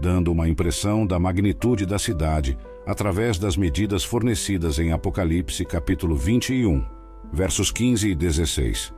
dando 0.00 0.30
uma 0.30 0.48
impressão 0.48 1.06
da 1.06 1.18
magnitude 1.18 1.86
da 1.86 1.98
cidade 1.98 2.56
através 2.86 3.38
das 3.38 3.56
medidas 3.56 4.04
fornecidas 4.04 4.78
em 4.78 4.92
Apocalipse 4.92 5.64
capítulo 5.64 6.16
21, 6.16 6.84
versos 7.32 7.70
15 7.70 8.08
e 8.08 8.14
16. 8.14 8.94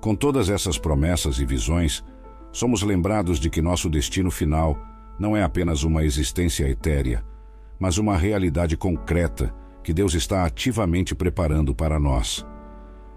Com 0.00 0.14
todas 0.14 0.48
essas 0.48 0.78
promessas 0.78 1.38
e 1.38 1.44
visões, 1.44 2.04
somos 2.52 2.82
lembrados 2.82 3.38
de 3.38 3.50
que 3.50 3.62
nosso 3.62 3.88
destino 3.88 4.30
final 4.30 4.78
não 5.18 5.36
é 5.36 5.42
apenas 5.42 5.82
uma 5.82 6.04
existência 6.04 6.68
etérea, 6.68 7.24
mas 7.78 7.98
uma 7.98 8.16
realidade 8.16 8.76
concreta 8.76 9.54
que 9.82 9.92
Deus 9.92 10.14
está 10.14 10.44
ativamente 10.44 11.14
preparando 11.14 11.74
para 11.74 11.98
nós. 11.98 12.46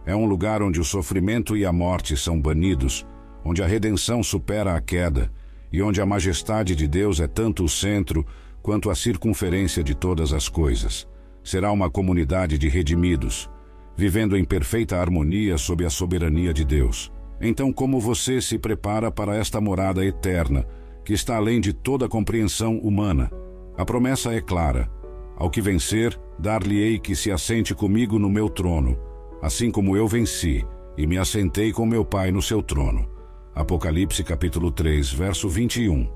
É 0.06 0.16
um 0.16 0.26
lugar 0.26 0.62
onde 0.62 0.80
o 0.80 0.84
sofrimento 0.84 1.56
e 1.56 1.66
a 1.66 1.72
morte 1.72 2.18
são 2.18 2.42
banidos, 2.42 3.06
onde 3.44 3.62
a 3.62 3.68
redenção 3.68 4.24
supera 4.24 4.76
a 4.76 4.82
queda 4.82 5.32
e 5.72 5.82
onde 5.82 6.02
a 6.02 6.06
majestade 6.06 6.76
de 6.76 6.88
Deus 6.88 7.20
é 7.20 7.28
tanto 7.28 7.64
o 7.64 7.70
centro 7.70 8.26
quanto 8.62 8.90
a 8.90 8.96
circunferência 8.96 9.84
de 9.84 9.96
todas 9.96 10.34
as 10.34 10.50
coisas. 10.50 11.08
Será 11.44 11.72
uma 11.72 11.90
comunidade 11.90 12.58
de 12.58 12.68
redimidos, 12.68 13.50
vivendo 13.96 14.38
em 14.38 14.44
perfeita 14.44 14.98
harmonia 14.98 15.58
sob 15.58 15.86
a 15.86 15.90
soberania 15.90 16.54
de 16.54 16.66
Deus. 16.66 17.12
Então, 17.40 17.72
como 17.72 18.00
você 18.00 18.40
se 18.40 18.60
prepara 18.60 19.10
para 19.12 19.36
esta 19.36 19.60
morada 19.60 20.06
eterna, 20.06 20.66
que 21.04 21.14
está 21.14 21.38
além 21.38 21.60
de 21.60 21.74
toda 21.74 22.08
compreensão 22.08 22.78
humana? 22.78 23.32
A 23.78 23.84
promessa 23.84 24.34
é 24.34 24.42
clara: 24.42 24.92
ao 25.36 25.50
que 25.50 25.62
vencer, 25.62 26.20
dar-lhe-ei 26.38 27.00
que 27.00 27.16
se 27.16 27.32
assente 27.32 27.74
comigo 27.74 28.20
no 28.20 28.30
meu 28.30 28.48
trono, 28.48 29.00
assim 29.42 29.72
como 29.72 29.98
eu 29.98 30.08
venci 30.08 30.66
e 30.98 31.08
me 31.08 31.18
assentei 31.18 31.72
com 31.72 31.86
meu 31.86 32.06
Pai 32.06 32.32
no 32.32 32.42
seu 32.42 32.62
trono. 32.62 33.10
Apocalipse 33.56 34.24
capítulo 34.24 34.72
3, 34.72 35.12
verso 35.12 35.50
21. 35.50 36.08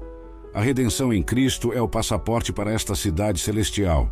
A 0.54 0.62
redenção 0.62 1.12
em 1.12 1.24
Cristo 1.24 1.74
é 1.74 1.82
o 1.82 1.88
passaporte 1.88 2.54
para 2.54 2.72
esta 2.72 2.96
cidade 2.96 3.40
celestial. 3.40 4.10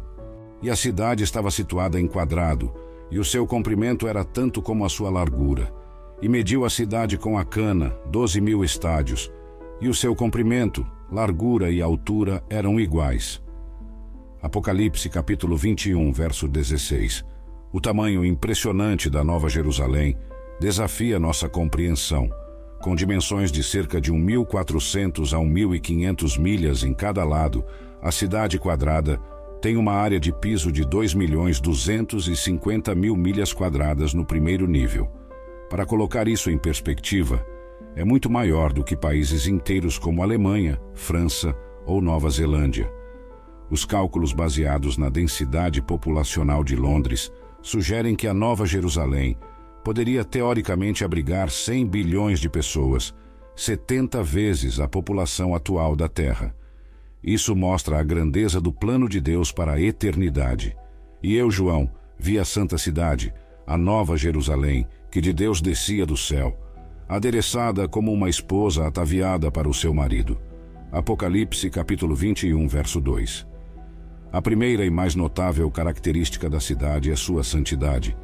E 0.62 0.70
a 0.70 0.76
cidade 0.76 1.24
estava 1.24 1.52
situada 1.52 2.00
em 2.00 2.08
quadrado, 2.08 2.74
e 3.12 3.20
o 3.20 3.24
seu 3.24 3.46
comprimento 3.46 4.08
era 4.08 4.24
tanto 4.24 4.62
como 4.62 4.84
a 4.84 4.90
sua 4.90 5.10
largura. 5.10 5.72
E 6.22 6.28
mediu 6.28 6.66
a 6.66 6.70
cidade 6.70 7.18
com 7.18 7.38
a 7.38 7.46
cana, 7.46 7.96
doze 8.10 8.42
mil 8.42 8.64
estádios, 8.64 9.32
e 9.80 9.88
o 9.88 9.94
seu 9.94 10.16
comprimento, 10.16 10.86
largura 11.12 11.70
e 11.70 11.82
altura 11.82 12.44
eram 12.50 12.80
iguais. 12.80 13.42
Apocalipse 14.42 15.10
capítulo 15.10 15.56
21, 15.56 16.12
verso 16.12 16.48
16. 16.48 17.24
O 17.74 17.82
tamanho 17.82 18.24
impressionante 18.24 19.10
da 19.10 19.24
Nova 19.24 19.50
Jerusalém 19.50 20.16
desafia 20.62 21.20
nossa 21.20 21.50
compreensão 21.50 22.30
com 22.84 22.98
dimensões 22.98 23.50
de 23.50 23.64
cerca 23.64 24.02
de 24.02 24.12
1.400 24.12 25.32
a 25.32 25.42
1.500 25.42 26.38
milhas 26.38 26.84
em 26.84 26.94
cada 26.94 27.24
lado, 27.24 27.64
a 28.02 28.12
cidade 28.12 28.60
quadrada 28.60 29.18
tem 29.62 29.78
uma 29.78 29.94
área 29.94 30.20
de 30.20 30.34
piso 30.34 30.70
de 30.70 30.84
2 30.84 31.14
milhões 31.14 31.62
250 31.62 32.94
mil 32.94 33.16
milhas 33.16 33.54
quadradas 33.54 34.14
no 34.14 34.26
primeiro 34.26 34.68
nível. 34.68 35.10
Para 35.70 35.86
colocar 35.86 36.28
isso 36.28 36.52
em 36.52 36.58
perspectiva, 36.58 37.42
é 37.96 38.04
muito 38.04 38.30
maior 38.30 38.74
do 38.74 38.84
que 38.84 38.98
países 38.98 39.48
inteiros 39.48 39.98
como 39.98 40.22
Alemanha, 40.22 40.78
França 40.94 41.56
ou 41.86 42.02
Nova 42.02 42.30
Zelândia. 42.30 42.92
Os 43.72 43.86
cálculos 43.86 44.34
baseados 44.34 44.98
na 44.98 45.08
densidade 45.08 45.82
populacional 45.82 46.66
de 46.66 46.76
Londres 46.76 47.32
sugerem 47.64 48.14
que 48.14 48.28
a 48.28 48.34
Nova 48.34 48.66
Jerusalém 48.66 49.38
poderia 49.84 50.24
teoricamente 50.24 51.04
abrigar 51.04 51.50
100 51.50 51.88
bilhões 51.88 52.40
de 52.40 52.50
pessoas, 52.50 53.16
70 53.56 54.22
vezes 54.22 54.80
a 54.80 54.88
população 54.88 55.56
atual 55.56 55.96
da 55.96 56.08
Terra. 56.08 56.56
Isso 57.24 57.56
mostra 57.56 58.00
a 58.00 58.04
grandeza 58.04 58.60
do 58.60 58.72
plano 58.72 59.08
de 59.08 59.22
Deus 59.22 59.52
para 59.52 59.74
a 59.74 59.82
eternidade. 59.82 60.76
E 61.22 61.36
eu, 61.36 61.50
João, 61.50 61.90
vi 62.20 62.38
a 62.38 62.44
santa 62.44 62.78
cidade, 62.78 63.34
a 63.66 63.78
nova 63.78 64.18
Jerusalém, 64.18 64.86
que 65.10 65.22
de 65.22 65.32
Deus 65.32 65.62
descia 65.62 66.06
do 66.06 66.18
céu, 66.18 66.60
adereçada 67.08 67.88
como 67.88 68.12
uma 68.12 68.30
esposa 68.30 68.86
ataviada 68.88 69.50
para 69.50 69.70
o 69.70 69.74
seu 69.74 69.94
marido. 69.94 70.38
Apocalipse 70.92 71.70
capítulo 71.70 72.14
21, 72.14 72.68
verso 72.68 73.00
2. 73.00 73.53
A 74.34 74.42
primeira 74.42 74.84
e 74.84 74.90
mais 74.90 75.14
notável 75.14 75.70
característica 75.70 76.50
da 76.50 76.60
cidade 76.60 77.12
é 77.12 77.16
sua 77.16 77.44
santidade. 77.44 78.18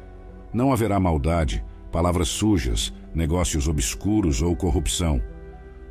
Não 0.52 0.72
haverá 0.72 0.98
maldade, 0.98 1.64
palavras 1.92 2.26
sujas, 2.26 2.92
negócios 3.14 3.68
obscuros 3.68 4.42
ou 4.42 4.56
corrupção. 4.56 5.22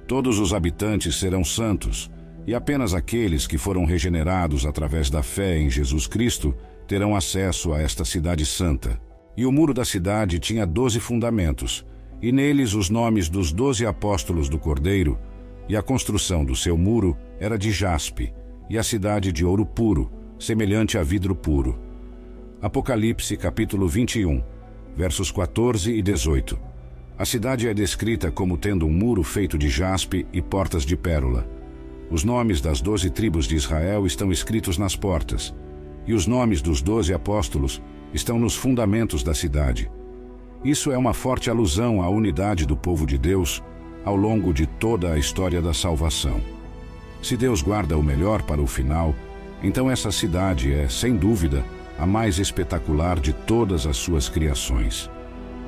Todos 0.05 0.37
os 0.37 0.53
habitantes 0.53 1.17
serão 1.17 1.41
santos, 1.41 2.11
e 2.45 2.53
apenas 2.53 2.93
aqueles 2.93 3.47
que 3.47 3.57
foram 3.57 3.85
regenerados 3.85 4.65
através 4.65 5.09
da 5.09 5.23
fé 5.23 5.57
em 5.57 5.69
Jesus 5.69 6.05
Cristo 6.05 6.53
terão 6.85 7.15
acesso 7.15 7.71
a 7.71 7.79
esta 7.79 8.03
cidade 8.03 8.45
santa. 8.45 8.99
E 9.37 9.45
o 9.45 9.53
muro 9.53 9.73
da 9.73 9.85
cidade 9.85 10.37
tinha 10.37 10.67
doze 10.67 10.99
fundamentos, 10.99 11.85
e 12.21 12.29
neles 12.29 12.73
os 12.73 12.89
nomes 12.89 13.29
dos 13.29 13.53
doze 13.53 13.85
apóstolos 13.85 14.49
do 14.49 14.59
Cordeiro, 14.59 15.17
e 15.69 15.77
a 15.77 15.81
construção 15.81 16.43
do 16.43 16.57
seu 16.57 16.77
muro 16.77 17.15
era 17.39 17.57
de 17.57 17.71
jaspe, 17.71 18.33
e 18.69 18.77
a 18.77 18.83
cidade 18.83 19.31
de 19.31 19.43
ouro 19.43 19.65
puro, 19.65 20.11
semelhante 20.37 20.97
a 20.97 21.03
vidro 21.03 21.35
puro. 21.35 21.79
Apocalipse 22.61 23.35
capítulo 23.35 23.87
21, 23.87 24.43
versos 24.95 25.31
14 25.31 25.91
e 25.91 26.01
18. 26.01 26.59
A 27.17 27.25
cidade 27.25 27.67
é 27.67 27.73
descrita 27.73 28.29
como 28.31 28.57
tendo 28.57 28.85
um 28.85 28.91
muro 28.91 29.23
feito 29.23 29.57
de 29.57 29.69
jaspe 29.69 30.27
e 30.31 30.41
portas 30.41 30.85
de 30.85 30.95
pérola. 30.95 31.49
Os 32.11 32.23
nomes 32.23 32.61
das 32.61 32.79
doze 32.79 33.09
tribos 33.09 33.47
de 33.47 33.55
Israel 33.55 34.05
estão 34.05 34.31
escritos 34.31 34.77
nas 34.77 34.95
portas, 34.95 35.53
e 36.05 36.13
os 36.13 36.27
nomes 36.27 36.61
dos 36.61 36.81
doze 36.81 37.13
apóstolos 37.13 37.81
estão 38.13 38.37
nos 38.37 38.55
fundamentos 38.55 39.23
da 39.23 39.33
cidade. 39.33 39.91
Isso 40.63 40.91
é 40.91 40.97
uma 40.97 41.13
forte 41.13 41.49
alusão 41.49 42.01
à 42.01 42.09
unidade 42.09 42.65
do 42.65 42.75
povo 42.75 43.05
de 43.05 43.17
Deus 43.17 43.63
ao 44.05 44.15
longo 44.15 44.53
de 44.53 44.65
toda 44.65 45.13
a 45.13 45.17
história 45.17 45.61
da 45.61 45.73
salvação. 45.73 46.58
Se 47.21 47.35
Deus 47.35 47.61
guarda 47.61 47.97
o 47.97 48.03
melhor 48.03 48.41
para 48.43 48.61
o 48.61 48.67
final, 48.67 49.13
então 49.61 49.91
essa 49.91 50.11
cidade 50.11 50.73
é, 50.73 50.87
sem 50.87 51.15
dúvida, 51.15 51.63
a 51.97 52.05
mais 52.05 52.39
espetacular 52.39 53.19
de 53.19 53.33
todas 53.33 53.85
as 53.85 53.97
suas 53.97 54.29
criações. 54.29 55.09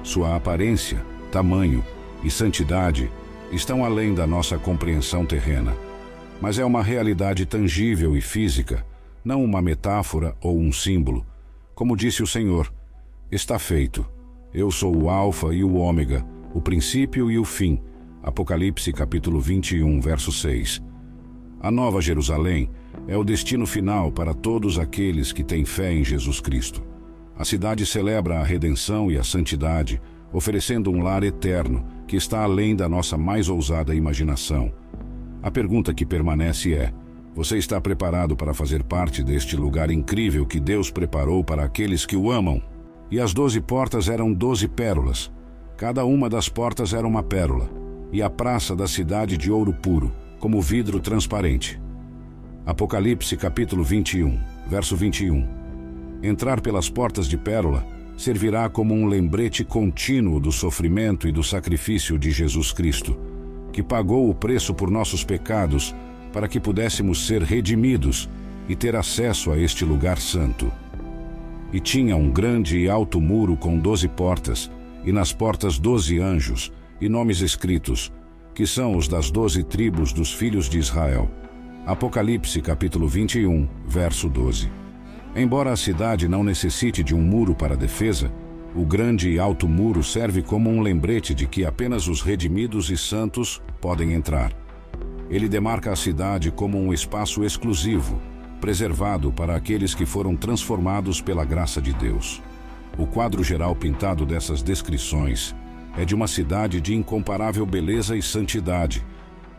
Sua 0.02 0.36
aparência, 0.36 1.04
tamanho 1.32 1.84
e 2.24 2.32
santidade 2.32 3.12
estão 3.52 3.84
além 3.84 4.16
da 4.16 4.26
nossa 4.26 4.58
compreensão 4.58 5.26
terrena, 5.26 5.76
mas 6.40 6.58
é 6.58 6.64
uma 6.64 6.82
realidade 6.82 7.46
tangível 7.46 8.16
e 8.16 8.22
física, 8.22 8.86
não 9.24 9.44
uma 9.44 9.62
metáfora 9.62 10.36
ou 10.42 10.58
um 10.58 10.72
símbolo. 10.72 11.26
Como 11.76 11.98
disse 11.98 12.24
o 12.24 12.28
Senhor, 12.28 12.74
está 13.30 13.60
feito. 13.60 14.06
Eu 14.54 14.72
sou 14.72 14.96
o 14.96 15.10
Alfa 15.10 15.54
e 15.54 15.64
o 15.64 15.76
Ômega, 15.76 16.26
o 16.54 16.62
princípio 16.62 17.30
e 17.30 17.38
o 17.38 17.44
fim. 17.44 17.82
Apocalipse 18.24 18.92
capítulo 18.94 19.40
21, 19.40 20.00
verso 20.00 20.32
6. 20.32 20.91
A 21.64 21.70
Nova 21.70 22.02
Jerusalém 22.02 22.72
é 23.08 23.16
o 23.16 23.24
destino 23.24 23.68
final 23.68 24.12
para 24.12 24.34
todos 24.34 24.80
aqueles 24.80 25.32
que 25.32 25.44
têm 25.44 25.64
fé 25.64 25.94
em 25.94 26.04
Jesus 26.04 26.40
Cristo. 26.40 26.82
A 27.38 27.46
cidade 27.46 27.86
celebra 27.86 28.40
a 28.40 28.44
redenção 28.44 29.12
e 29.12 29.18
a 29.18 29.24
santidade, 29.24 30.02
oferecendo 30.34 30.90
um 30.90 31.04
lar 31.04 31.24
eterno 31.24 31.86
que 32.08 32.16
está 32.16 32.44
além 32.44 32.76
da 32.76 32.90
nossa 32.90 33.16
mais 33.16 33.48
ousada 33.48 33.94
imaginação. 33.94 34.74
A 35.44 35.52
pergunta 35.52 35.94
que 35.94 36.04
permanece 36.04 36.74
é: 36.74 36.92
você 37.36 37.60
está 37.60 37.80
preparado 37.80 38.36
para 38.36 38.56
fazer 38.56 38.84
parte 38.84 39.24
deste 39.24 39.56
lugar 39.56 39.92
incrível 39.92 40.48
que 40.48 40.60
Deus 40.60 40.90
preparou 40.90 41.44
para 41.44 41.64
aqueles 41.64 42.08
que 42.08 42.16
o 42.16 42.32
amam? 42.32 42.60
E 43.12 43.20
as 43.20 43.36
doze 43.36 43.62
portas 43.62 44.10
eram 44.10 44.34
doze 44.34 44.68
pérolas. 44.68 45.32
Cada 45.78 46.06
uma 46.06 46.28
das 46.28 46.50
portas 46.50 46.92
era 46.92 47.06
uma 47.06 47.22
pérola, 47.22 47.70
e 48.12 48.20
a 48.20 48.32
praça 48.32 48.76
da 48.76 48.88
cidade 48.88 49.38
de 49.38 49.52
ouro 49.52 49.74
puro, 49.74 50.12
como 50.42 50.60
vidro 50.60 51.00
transparente. 51.00 51.80
Apocalipse 52.66 53.38
capítulo 53.38 53.84
21, 53.84 54.40
verso 54.68 54.98
21. 54.98 55.48
Entrar 56.24 56.60
pelas 56.60 56.90
portas 56.90 57.28
de 57.28 57.38
pérola 57.38 57.86
servirá 58.18 58.68
como 58.68 58.96
um 58.96 59.06
lembrete 59.06 59.64
contínuo 59.64 60.40
do 60.40 60.52
sofrimento 60.52 61.28
e 61.28 61.32
do 61.32 61.44
sacrifício 61.44 62.18
de 62.18 62.32
Jesus 62.32 62.72
Cristo, 62.72 63.16
que 63.72 63.84
pagou 63.84 64.32
o 64.32 64.34
preço 64.34 64.74
por 64.74 64.90
nossos 64.90 65.24
pecados 65.24 65.94
para 66.34 66.48
que 66.48 66.60
pudéssemos 66.60 67.28
ser 67.28 67.44
redimidos 67.44 68.28
e 68.68 68.76
ter 68.76 68.96
acesso 68.96 69.52
a 69.52 69.60
este 69.60 69.86
lugar 69.86 70.18
santo. 70.18 70.72
E 71.72 71.80
tinha 71.80 72.16
um 72.16 72.32
grande 72.32 72.80
e 72.80 72.90
alto 72.90 73.22
muro 73.22 73.56
com 73.56 73.78
doze 73.78 74.08
portas, 74.08 74.72
e 75.06 75.12
nas 75.12 75.32
portas 75.32 75.78
doze 75.78 76.20
anjos, 76.20 76.72
e 77.00 77.08
nomes 77.08 77.42
escritos, 77.42 78.12
que 78.54 78.66
são 78.66 78.96
os 78.96 79.08
das 79.08 79.32
doze 79.32 79.64
tribos 79.64 80.12
dos 80.12 80.34
filhos 80.34 80.68
de 80.70 80.78
Israel. 80.78 81.30
Apocalipse 81.86 82.62
capítulo 82.62 83.08
21, 83.08 83.68
verso 83.88 84.30
12. 84.30 84.70
Embora 85.36 85.72
a 85.72 85.78
cidade 85.78 86.28
não 86.28 86.44
necessite 86.44 87.04
de 87.04 87.16
um 87.16 87.22
muro 87.22 87.56
para 87.56 87.76
defesa, 87.76 88.32
o 88.76 88.86
grande 88.86 89.30
e 89.30 89.40
alto 89.40 89.68
muro 89.68 90.04
serve 90.04 90.42
como 90.42 90.70
um 90.70 90.82
lembrete 90.82 91.34
de 91.34 91.48
que 91.48 91.66
apenas 91.66 92.08
os 92.08 92.22
redimidos 92.22 92.90
e 92.90 92.98
santos 92.98 93.62
podem 93.80 94.14
entrar. 94.14 94.52
Ele 95.30 95.48
demarca 95.48 95.92
a 95.92 95.96
cidade 95.96 96.52
como 96.52 96.78
um 96.78 96.94
espaço 96.94 97.44
exclusivo, 97.44 98.22
preservado 98.60 99.32
para 99.32 99.56
aqueles 99.56 99.96
que 99.96 100.06
foram 100.06 100.36
transformados 100.36 101.22
pela 101.22 101.46
graça 101.46 101.82
de 101.82 101.94
Deus. 101.94 102.42
O 102.98 103.08
quadro 103.08 103.44
geral 103.44 103.74
pintado 103.76 104.26
dessas 104.26 104.62
descrições 104.62 105.56
é 105.98 106.06
de 106.06 106.16
uma 106.16 106.28
cidade 106.28 106.80
de 106.80 106.96
incomparável 106.96 107.66
beleza 107.66 108.16
e 108.16 108.22
santidade, 108.22 109.04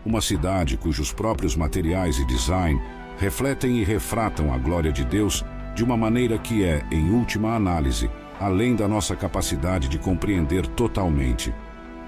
uma 0.04 0.20
cidade 0.20 0.76
cujos 0.76 1.12
próprios 1.12 1.54
materiais 1.54 2.18
e 2.18 2.24
design 2.26 2.80
refletem 3.18 3.78
e 3.78 3.84
refratam 3.84 4.52
a 4.52 4.58
glória 4.58 4.90
de 4.90 5.04
Deus 5.04 5.44
de 5.76 5.84
uma 5.84 5.96
maneira 5.96 6.36
que 6.38 6.64
é, 6.64 6.84
em 6.90 7.10
última 7.10 7.54
análise, 7.54 8.10
além 8.40 8.74
da 8.74 8.88
nossa 8.88 9.14
capacidade 9.14 9.88
de 9.88 9.98
compreender 9.98 10.66
totalmente. 10.66 11.54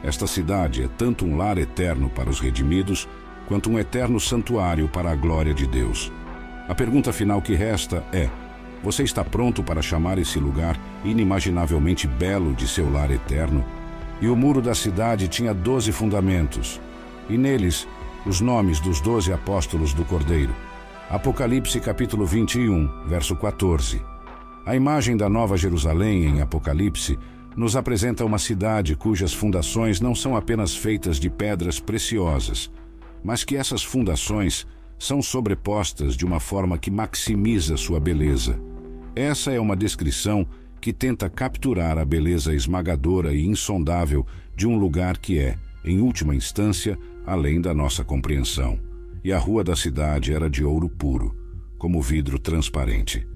Esta 0.03 0.27
cidade 0.27 0.83
é 0.83 0.89
tanto 0.89 1.25
um 1.25 1.37
lar 1.37 1.57
eterno 1.57 2.11
para 2.11 2.29
os 2.29 2.41
redimidos, 2.41 3.09
quanto 3.47 3.71
um 3.71 3.79
eterno 3.79 4.19
santuário 4.19 4.89
para 4.89 5.13
a 5.13 5.15
glória 5.15 5.55
de 5.55 5.67
Deus. 5.67 6.11
A 6.69 6.75
pergunta 6.75 7.13
final 7.13 7.41
que 7.41 7.55
resta 7.55 8.05
é: 8.13 8.29
você 8.83 9.05
está 9.05 9.23
pronto 9.23 9.63
para 9.63 9.81
chamar 9.81 10.19
esse 10.19 10.39
lugar 10.39 10.77
inimaginavelmente 11.05 12.09
belo 12.09 12.53
de 12.55 12.67
seu 12.67 12.91
lar 12.91 13.11
eterno? 13.11 13.65
E 14.21 14.29
o 14.29 14.37
muro 14.37 14.63
da 14.63 14.75
cidade 14.75 15.29
tinha 15.29 15.53
doze 15.53 15.93
fundamentos, 15.93 16.81
e 17.29 17.37
neles 17.37 17.87
os 18.25 18.41
nomes 18.41 18.81
dos 18.81 19.01
doze 19.01 19.33
apóstolos 19.33 19.93
do 19.93 20.05
Cordeiro. 20.05 20.55
Apocalipse 21.11 21.79
capítulo 21.81 22.25
21, 22.25 23.07
verso 23.07 23.37
14. 23.37 24.01
A 24.65 24.75
imagem 24.75 25.17
da 25.17 25.29
Nova 25.29 25.57
Jerusalém 25.57 26.25
em 26.25 26.41
Apocalipse 26.41 27.19
nos 27.55 27.77
apresenta 27.77 28.25
uma 28.25 28.39
cidade 28.39 28.97
cujas 28.97 29.33
fundações 29.33 30.01
não 30.01 30.15
são 30.15 30.37
apenas 30.37 30.75
feitas 30.75 31.21
de 31.21 31.29
pedras 31.29 31.79
preciosas, 31.79 32.71
mas 33.23 33.45
que 33.45 33.57
essas 33.57 33.85
fundações 33.85 34.67
são 34.99 35.21
sobrepostas 35.21 36.17
de 36.17 36.25
uma 36.25 36.41
forma 36.41 36.79
que 36.79 36.91
maximiza 36.91 37.77
sua 37.77 38.01
beleza. 38.01 38.59
Essa 39.15 39.53
é 39.53 39.61
uma 39.61 39.77
descrição 39.77 40.47
que 40.85 40.93
tenta 40.93 41.31
capturar 41.31 41.97
a 41.97 42.05
beleza 42.05 42.55
esmagadora 42.55 43.33
e 43.33 43.43
insondável 43.47 44.27
de 44.55 44.67
um 44.67 44.77
lugar 44.77 45.17
que 45.17 45.39
é, 45.39 45.57
em 45.83 45.99
última 45.99 46.37
instância, 46.37 46.99
além 47.25 47.59
da 47.59 47.73
nossa 47.73 48.05
compreensão. 48.05 48.79
E 49.25 49.33
a 49.33 49.39
rua 49.39 49.65
da 49.65 49.75
cidade 49.75 50.35
era 50.35 50.51
de 50.51 50.63
ouro 50.63 50.91
puro, 50.91 51.35
como 51.79 52.03
vidro 52.03 52.39
transparente. 52.39 53.27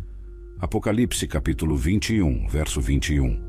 Apocalipse 0.61 1.27
capítulo 1.27 1.75
21, 1.75 2.47
verso 2.49 2.83
21. 2.83 3.41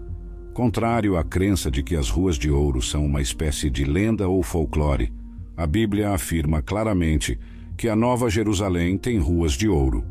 Contrário 0.54 1.18
à 1.18 1.24
crença 1.26 1.70
de 1.70 1.84
que 1.84 1.98
as 1.98 2.10
ruas 2.10 2.38
de 2.38 2.50
ouro 2.50 2.82
são 2.82 3.06
uma 3.06 3.22
espécie 3.22 3.70
de 3.70 3.84
lenda 3.84 4.30
ou 4.30 4.42
folclore, 4.42 5.12
a 5.58 5.68
Bíblia 5.68 6.12
afirma 6.12 6.62
claramente 6.62 7.38
que 7.76 7.90
a 7.90 7.98
Nova 7.98 8.30
Jerusalém 8.30 8.98
tem 8.98 9.20
ruas 9.20 9.52
de 9.52 9.68
ouro. 9.68 10.06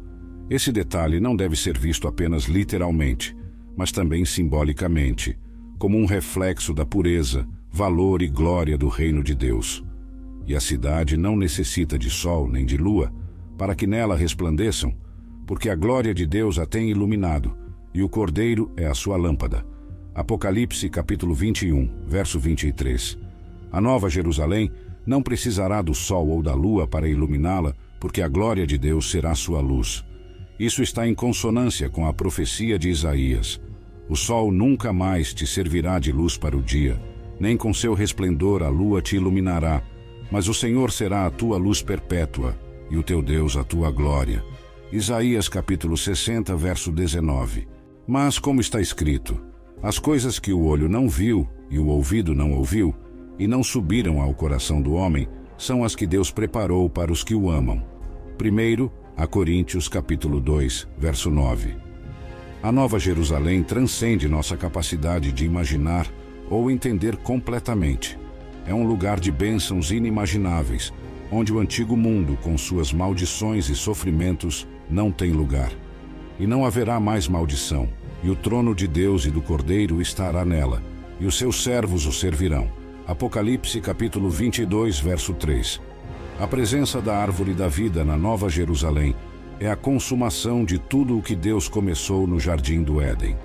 Esse 0.50 0.70
detalhe 0.70 1.20
não 1.20 1.34
deve 1.34 1.56
ser 1.56 1.78
visto 1.78 2.06
apenas 2.06 2.44
literalmente, 2.44 3.37
mas 3.78 3.92
também 3.92 4.24
simbolicamente, 4.24 5.38
como 5.78 5.96
um 5.96 6.04
reflexo 6.04 6.74
da 6.74 6.84
pureza, 6.84 7.46
valor 7.70 8.22
e 8.22 8.26
glória 8.26 8.76
do 8.76 8.88
reino 8.88 9.22
de 9.22 9.36
Deus. 9.36 9.84
E 10.48 10.56
a 10.56 10.60
cidade 10.60 11.16
não 11.16 11.36
necessita 11.36 11.96
de 11.96 12.10
sol 12.10 12.48
nem 12.48 12.66
de 12.66 12.76
lua 12.76 13.12
para 13.56 13.76
que 13.76 13.86
nela 13.86 14.16
resplandeçam, 14.16 14.92
porque 15.46 15.70
a 15.70 15.76
glória 15.76 16.12
de 16.12 16.26
Deus 16.26 16.58
a 16.58 16.66
tem 16.66 16.90
iluminado, 16.90 17.56
e 17.94 18.02
o 18.02 18.08
Cordeiro 18.08 18.68
é 18.76 18.84
a 18.84 18.94
sua 18.94 19.16
lâmpada. 19.16 19.64
Apocalipse 20.12 20.88
capítulo 20.88 21.32
21, 21.32 22.04
verso 22.04 22.40
23. 22.40 23.16
A 23.70 23.80
Nova 23.80 24.10
Jerusalém 24.10 24.72
não 25.06 25.22
precisará 25.22 25.82
do 25.82 25.94
sol 25.94 26.28
ou 26.30 26.42
da 26.42 26.52
lua 26.52 26.88
para 26.88 27.08
iluminá-la, 27.08 27.76
porque 28.00 28.22
a 28.22 28.28
glória 28.28 28.66
de 28.66 28.76
Deus 28.76 29.08
será 29.08 29.36
sua 29.36 29.60
luz. 29.60 30.04
Isso 30.58 30.82
está 30.82 31.06
em 31.06 31.14
consonância 31.14 31.88
com 31.88 32.08
a 32.08 32.12
profecia 32.12 32.76
de 32.76 32.88
Isaías. 32.88 33.60
O 34.08 34.16
sol 34.16 34.50
nunca 34.50 34.92
mais 34.92 35.34
te 35.34 35.46
servirá 35.46 35.98
de 35.98 36.10
luz 36.10 36.36
para 36.36 36.56
o 36.56 36.62
dia, 36.62 37.00
nem 37.38 37.56
com 37.56 37.74
seu 37.74 37.94
resplendor 37.94 38.62
a 38.62 38.68
lua 38.68 39.02
te 39.02 39.16
iluminará, 39.16 39.82
mas 40.30 40.48
o 40.48 40.54
Senhor 40.54 40.90
será 40.90 41.26
a 41.26 41.30
tua 41.30 41.58
luz 41.58 41.82
perpétua, 41.82 42.58
e 42.90 42.96
o 42.96 43.02
teu 43.02 43.20
Deus 43.22 43.56
a 43.56 43.64
tua 43.64 43.90
glória. 43.90 44.42
Isaías 44.90 45.48
capítulo 45.48 45.96
60, 45.96 46.56
verso 46.56 46.90
19. 46.90 47.68
Mas 48.06 48.38
como 48.38 48.60
está 48.60 48.80
escrito, 48.80 49.38
as 49.82 49.98
coisas 49.98 50.38
que 50.38 50.52
o 50.52 50.64
olho 50.64 50.88
não 50.88 51.08
viu 51.08 51.46
e 51.70 51.78
o 51.78 51.86
ouvido 51.88 52.34
não 52.34 52.52
ouviu, 52.52 52.94
e 53.38 53.46
não 53.46 53.62
subiram 53.62 54.20
ao 54.20 54.32
coração 54.32 54.80
do 54.80 54.94
homem 54.94 55.28
são 55.58 55.84
as 55.84 55.94
que 55.94 56.06
Deus 56.06 56.30
preparou 56.30 56.88
para 56.88 57.12
os 57.12 57.22
que 57.22 57.34
o 57.34 57.50
amam. 57.50 57.84
Primeiro, 58.38 58.90
a 59.16 59.26
Coríntios 59.26 59.88
capítulo 59.88 60.40
2, 60.40 60.88
verso 60.96 61.30
9. 61.30 61.87
A 62.62 62.72
Nova 62.72 62.98
Jerusalém 62.98 63.62
transcende 63.62 64.28
nossa 64.28 64.56
capacidade 64.56 65.32
de 65.32 65.44
imaginar 65.44 66.06
ou 66.50 66.70
entender 66.70 67.16
completamente. 67.16 68.18
É 68.66 68.74
um 68.74 68.86
lugar 68.86 69.20
de 69.20 69.30
bênçãos 69.30 69.90
inimagináveis, 69.90 70.92
onde 71.30 71.52
o 71.52 71.60
antigo 71.60 71.96
mundo, 71.96 72.36
com 72.42 72.58
suas 72.58 72.92
maldições 72.92 73.68
e 73.68 73.74
sofrimentos, 73.74 74.66
não 74.90 75.10
tem 75.10 75.32
lugar. 75.32 75.72
E 76.38 76.46
não 76.46 76.64
haverá 76.64 76.98
mais 76.98 77.28
maldição, 77.28 77.88
e 78.22 78.30
o 78.30 78.36
trono 78.36 78.74
de 78.74 78.88
Deus 78.88 79.24
e 79.24 79.30
do 79.30 79.40
Cordeiro 79.40 80.00
estará 80.00 80.44
nela, 80.44 80.82
e 81.20 81.26
os 81.26 81.38
seus 81.38 81.62
servos 81.62 82.06
o 82.06 82.12
servirão 82.12 82.68
Apocalipse 83.08 83.80
capítulo 83.80 84.28
22, 84.28 85.00
verso 85.00 85.32
3. 85.32 85.80
A 86.38 86.46
presença 86.46 87.00
da 87.00 87.16
árvore 87.16 87.54
da 87.54 87.66
vida 87.66 88.04
na 88.04 88.18
Nova 88.18 88.50
Jerusalém 88.50 89.16
é 89.60 89.68
a 89.68 89.76
consumação 89.76 90.64
de 90.64 90.78
tudo 90.78 91.18
o 91.18 91.22
que 91.22 91.34
Deus 91.34 91.68
começou 91.68 92.26
no 92.26 92.38
jardim 92.38 92.82
do 92.82 93.00
Éden. 93.00 93.36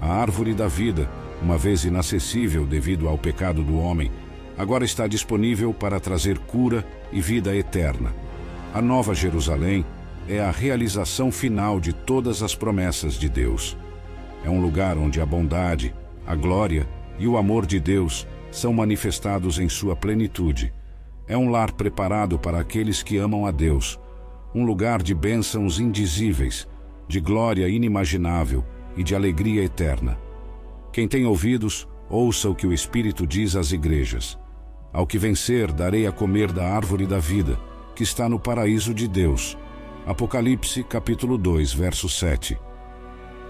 A 0.00 0.12
árvore 0.12 0.52
da 0.52 0.68
vida, 0.68 1.08
uma 1.40 1.56
vez 1.56 1.84
inacessível 1.84 2.66
devido 2.66 3.08
ao 3.08 3.16
pecado 3.16 3.62
do 3.62 3.78
homem, 3.78 4.10
agora 4.56 4.84
está 4.84 5.06
disponível 5.06 5.72
para 5.72 5.98
trazer 5.98 6.38
cura 6.38 6.86
e 7.10 7.20
vida 7.20 7.56
eterna. 7.56 8.14
A 8.74 8.82
Nova 8.82 9.14
Jerusalém 9.14 9.84
é 10.28 10.40
a 10.40 10.50
realização 10.50 11.32
final 11.32 11.80
de 11.80 11.92
todas 11.92 12.42
as 12.42 12.54
promessas 12.54 13.14
de 13.14 13.28
Deus. 13.28 13.76
É 14.44 14.50
um 14.50 14.60
lugar 14.60 14.98
onde 14.98 15.20
a 15.20 15.26
bondade, 15.26 15.94
a 16.26 16.34
glória 16.34 16.86
e 17.18 17.26
o 17.26 17.36
amor 17.36 17.64
de 17.66 17.80
Deus 17.80 18.26
são 18.50 18.72
manifestados 18.72 19.58
em 19.58 19.68
sua 19.68 19.96
plenitude. 19.96 20.72
É 21.26 21.36
um 21.36 21.50
lar 21.50 21.72
preparado 21.72 22.38
para 22.38 22.60
aqueles 22.60 23.02
que 23.02 23.16
amam 23.16 23.46
a 23.46 23.50
Deus, 23.50 23.98
um 24.54 24.64
lugar 24.64 25.02
de 25.02 25.14
bênçãos 25.14 25.80
indizíveis, 25.80 26.68
de 27.08 27.20
glória 27.20 27.68
inimaginável 27.68 28.64
e 28.96 29.02
de 29.02 29.14
alegria 29.14 29.62
eterna. 29.62 30.18
Quem 30.92 31.08
tem 31.08 31.24
ouvidos, 31.24 31.88
ouça 32.08 32.48
o 32.50 32.54
que 32.54 32.66
o 32.66 32.72
Espírito 32.72 33.26
diz 33.26 33.56
às 33.56 33.72
igrejas. 33.72 34.38
Ao 34.92 35.06
que 35.06 35.18
vencer, 35.18 35.72
darei 35.72 36.06
a 36.06 36.12
comer 36.12 36.52
da 36.52 36.68
árvore 36.68 37.06
da 37.06 37.18
vida, 37.18 37.58
que 37.94 38.02
está 38.02 38.28
no 38.28 38.38
paraíso 38.38 38.92
de 38.92 39.08
Deus. 39.08 39.56
Apocalipse 40.06 40.82
capítulo 40.82 41.38
2, 41.38 41.72
verso 41.72 42.08
7. 42.08 42.58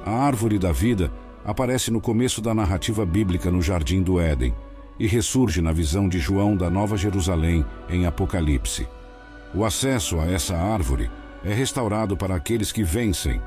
A 0.05 0.11
árvore 0.11 0.59
da 0.59 0.71
vida 0.71 1.13
aparece 1.45 1.91
no 1.91 2.01
começo 2.01 2.41
da 2.41 2.55
narrativa 2.55 3.05
bíblica 3.05 3.51
no 3.51 3.61
jardim 3.61 4.03
do 4.03 4.21
Éden 4.21 4.55
e 4.99 5.07
ressurge 5.07 5.61
na 5.61 5.73
visão 5.73 6.09
de 6.09 6.19
João 6.19 6.57
da 6.57 6.71
Nova 6.71 6.97
Jerusalém 6.97 7.65
em 7.89 8.07
Apocalipse. 8.07 8.87
O 9.55 9.65
acesso 9.65 10.19
a 10.19 10.27
essa 10.27 10.57
árvore 10.57 11.11
é 11.45 11.53
restaurado 11.53 12.17
para 12.17 12.35
aqueles 12.35 12.73
que 12.73 12.83
vencem, 12.83 13.41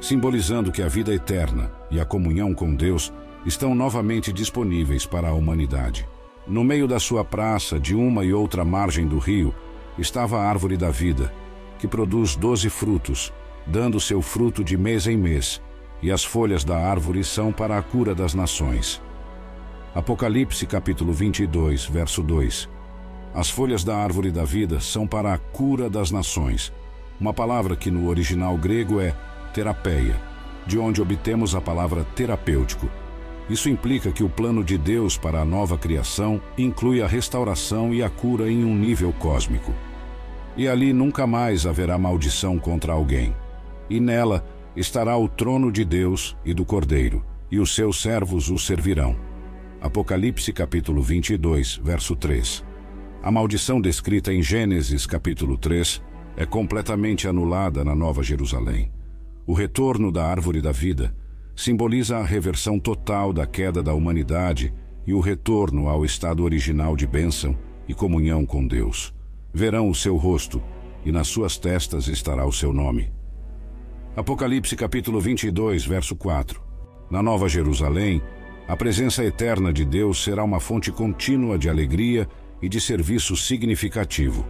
simbolizando 0.00 0.72
que 0.72 0.82
a 0.82 0.88
vida 0.88 1.14
eterna 1.14 1.70
e 1.90 2.00
a 2.00 2.04
comunhão 2.04 2.52
com 2.52 2.74
Deus 2.74 3.12
estão 3.46 3.74
novamente 3.74 4.32
disponíveis 4.32 5.06
para 5.06 5.28
a 5.28 5.32
humanidade. 5.32 6.08
No 6.46 6.64
meio 6.64 6.88
da 6.88 6.98
sua 6.98 7.24
praça, 7.24 7.78
de 7.78 7.94
uma 7.94 8.24
e 8.24 8.32
outra 8.32 8.64
margem 8.64 9.06
do 9.06 9.18
rio, 9.18 9.54
estava 9.96 10.38
a 10.38 10.48
árvore 10.48 10.76
da 10.76 10.90
vida, 10.90 11.32
que 11.78 11.86
produz 11.86 12.34
doze 12.34 12.68
frutos, 12.68 13.32
dando 13.64 14.00
seu 14.00 14.20
fruto 14.20 14.64
de 14.64 14.76
mês 14.76 15.06
em 15.06 15.16
mês, 15.16 15.62
e 16.02 16.10
as 16.10 16.24
folhas 16.24 16.64
da 16.64 16.76
árvore 16.76 17.22
são 17.22 17.52
para 17.52 17.78
a 17.78 17.82
cura 17.82 18.12
das 18.14 18.34
nações. 18.34 19.00
Apocalipse 19.94 20.66
capítulo 20.66 21.12
22, 21.12 21.84
verso 21.84 22.22
2. 22.22 22.68
As 23.34 23.48
folhas 23.48 23.82
da 23.82 23.96
árvore 23.96 24.30
da 24.30 24.44
vida 24.44 24.80
são 24.80 25.06
para 25.06 25.32
a 25.32 25.38
cura 25.38 25.88
das 25.88 26.10
nações, 26.10 26.72
uma 27.20 27.32
palavra 27.32 27.76
que 27.76 27.90
no 27.90 28.08
original 28.08 28.56
grego 28.56 29.00
é 29.00 29.14
terapeia, 29.54 30.20
de 30.66 30.78
onde 30.78 31.00
obtemos 31.00 31.54
a 31.54 31.60
palavra 31.60 32.04
terapêutico. 32.14 32.88
Isso 33.48 33.68
implica 33.68 34.12
que 34.12 34.22
o 34.22 34.28
plano 34.28 34.62
de 34.62 34.76
Deus 34.76 35.16
para 35.16 35.40
a 35.40 35.44
nova 35.44 35.76
criação 35.76 36.40
inclui 36.56 37.02
a 37.02 37.06
restauração 37.06 37.92
e 37.92 38.02
a 38.02 38.10
cura 38.10 38.50
em 38.50 38.64
um 38.64 38.74
nível 38.74 39.12
cósmico 39.18 39.72
e 40.56 40.68
ali 40.68 40.92
nunca 40.92 41.26
mais 41.26 41.66
haverá 41.66 41.96
maldição 41.98 42.58
contra 42.58 42.92
alguém. 42.92 43.34
E 43.88 44.00
nela 44.00 44.44
estará 44.76 45.16
o 45.16 45.28
trono 45.28 45.70
de 45.70 45.84
Deus 45.84 46.36
e 46.44 46.54
do 46.54 46.64
Cordeiro, 46.64 47.24
e 47.50 47.58
os 47.58 47.74
seus 47.74 48.00
servos 48.00 48.50
o 48.50 48.58
servirão. 48.58 49.16
Apocalipse 49.80 50.52
capítulo 50.52 51.02
22, 51.02 51.80
verso 51.82 52.14
3. 52.14 52.71
A 53.22 53.30
maldição 53.30 53.80
descrita 53.80 54.32
em 54.32 54.42
Gênesis 54.42 55.06
capítulo 55.06 55.56
3 55.56 56.02
é 56.36 56.44
completamente 56.44 57.28
anulada 57.28 57.84
na 57.84 57.94
Nova 57.94 58.22
Jerusalém. 58.22 58.90
O 59.46 59.52
retorno 59.52 60.10
da 60.10 60.26
árvore 60.26 60.60
da 60.60 60.72
vida 60.72 61.14
simboliza 61.54 62.18
a 62.18 62.24
reversão 62.24 62.80
total 62.80 63.32
da 63.32 63.46
queda 63.46 63.82
da 63.82 63.94
humanidade 63.94 64.74
e 65.06 65.14
o 65.14 65.20
retorno 65.20 65.88
ao 65.88 66.04
estado 66.04 66.42
original 66.42 66.96
de 66.96 67.06
bênção 67.06 67.56
e 67.86 67.94
comunhão 67.94 68.44
com 68.44 68.66
Deus 68.66 69.14
verão 69.52 69.90
o 69.90 69.94
seu 69.94 70.16
rosto, 70.16 70.62
e 71.04 71.12
nas 71.12 71.28
suas 71.28 71.58
testas 71.58 72.08
estará 72.08 72.46
o 72.46 72.52
seu 72.52 72.72
nome. 72.72 73.12
Apocalipse 74.16 74.74
capítulo 74.76 75.20
22, 75.20 75.84
verso 75.84 76.16
4. 76.16 76.62
Na 77.10 77.22
Nova 77.22 77.48
Jerusalém, 77.48 78.22
a 78.66 78.76
presença 78.76 79.24
eterna 79.24 79.72
de 79.72 79.84
Deus 79.84 80.22
será 80.22 80.42
uma 80.42 80.60
fonte 80.60 80.90
contínua 80.90 81.58
de 81.58 81.68
alegria 81.68 82.28
e 82.62 82.68
de 82.68 82.80
serviço 82.80 83.36
significativo. 83.36 84.46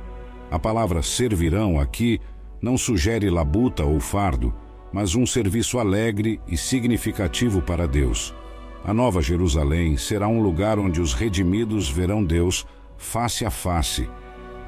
A 0.50 0.58
palavra 0.58 1.02
servirão 1.02 1.80
aqui 1.80 2.20
não 2.60 2.76
sugere 2.76 3.30
labuta 3.30 3.82
ou 3.84 3.98
fardo, 3.98 4.54
mas 4.92 5.14
um 5.14 5.26
serviço 5.26 5.78
alegre 5.78 6.40
e 6.46 6.56
significativo 6.56 7.62
para 7.62 7.88
Deus. 7.88 8.34
A 8.84 8.92
Nova 8.92 9.22
Jerusalém 9.22 9.96
será 9.96 10.28
um 10.28 10.42
lugar 10.42 10.78
onde 10.78 11.00
os 11.00 11.14
redimidos 11.14 11.88
verão 11.88 12.22
Deus 12.22 12.66
face 12.98 13.44
a 13.44 13.50
face 13.50 14.08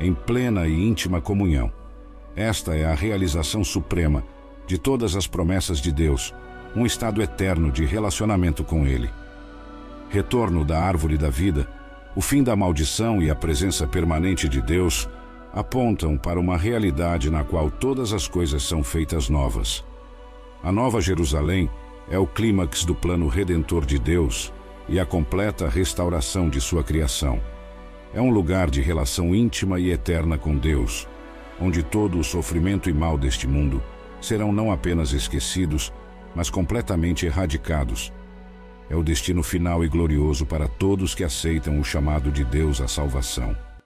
em 0.01 0.13
plena 0.13 0.67
e 0.67 0.73
íntima 0.73 1.21
comunhão. 1.21 1.73
Esta 2.35 2.75
é 2.75 2.85
a 2.85 2.95
realização 2.95 3.63
suprema 3.63 4.25
de 4.67 4.79
todas 4.79 5.15
as 5.15 5.27
promessas 5.27 5.79
de 5.79 5.93
Deus, 5.93 6.35
um 6.75 6.85
estado 6.85 7.23
eterno 7.23 7.71
de 7.71 7.85
relacionamento 7.85 8.65
com 8.65 8.87
Ele. 8.87 9.11
Retorno 10.09 10.65
da 10.65 10.81
árvore 10.81 11.17
da 11.17 11.31
vida, 11.31 11.69
o 12.17 12.21
fim 12.21 12.43
da 12.43 12.55
maldição 12.55 13.21
e 13.21 13.29
a 13.29 13.35
presença 13.35 13.87
permanente 13.87 14.49
de 14.49 14.61
Deus 14.61 15.09
apontam 15.53 16.17
para 16.17 16.39
uma 16.39 16.57
realidade 16.57 17.31
na 17.31 17.43
qual 17.43 17.71
todas 17.71 18.13
as 18.13 18.29
coisas 18.29 18.63
são 18.63 18.83
feitas 18.83 19.29
novas. 19.29 19.85
A 20.63 20.71
Nova 20.71 21.01
Jerusalém 21.01 21.69
é 22.09 22.19
o 22.19 22.27
clímax 22.27 22.85
do 22.85 22.95
plano 22.95 23.29
redentor 23.29 23.85
de 23.85 23.99
Deus 23.99 24.53
e 24.89 25.01
a 25.01 25.07
completa 25.07 25.69
restauração 25.69 26.49
de 26.49 26.61
sua 26.61 26.85
criação. 26.85 27.41
É 28.13 28.21
um 28.21 28.31
lugar 28.31 28.71
de 28.71 28.81
relação 28.81 29.35
íntima 29.35 29.81
e 29.81 29.91
eterna 29.91 30.39
com 30.39 30.57
Deus, 30.57 31.09
onde 31.61 31.83
todo 31.83 32.19
o 32.19 32.25
sofrimento 32.25 32.89
e 32.89 32.93
mal 32.93 33.19
deste 33.19 33.47
mundo 33.47 33.83
serão 34.21 34.53
não 34.53 34.71
apenas 34.71 35.13
esquecidos, 35.13 35.93
mas 36.35 36.49
completamente 36.49 37.27
erradicados. 37.27 38.13
É 38.89 38.97
o 38.97 39.03
destino 39.03 39.43
final 39.43 39.85
e 39.85 39.89
glorioso 39.89 40.45
para 40.45 40.69
todos 40.69 41.15
que 41.15 41.25
aceitam 41.25 41.81
o 41.81 41.85
chamado 41.85 42.31
de 42.31 42.45
Deus 42.45 42.81
à 42.81 42.89
salvação. 42.89 43.57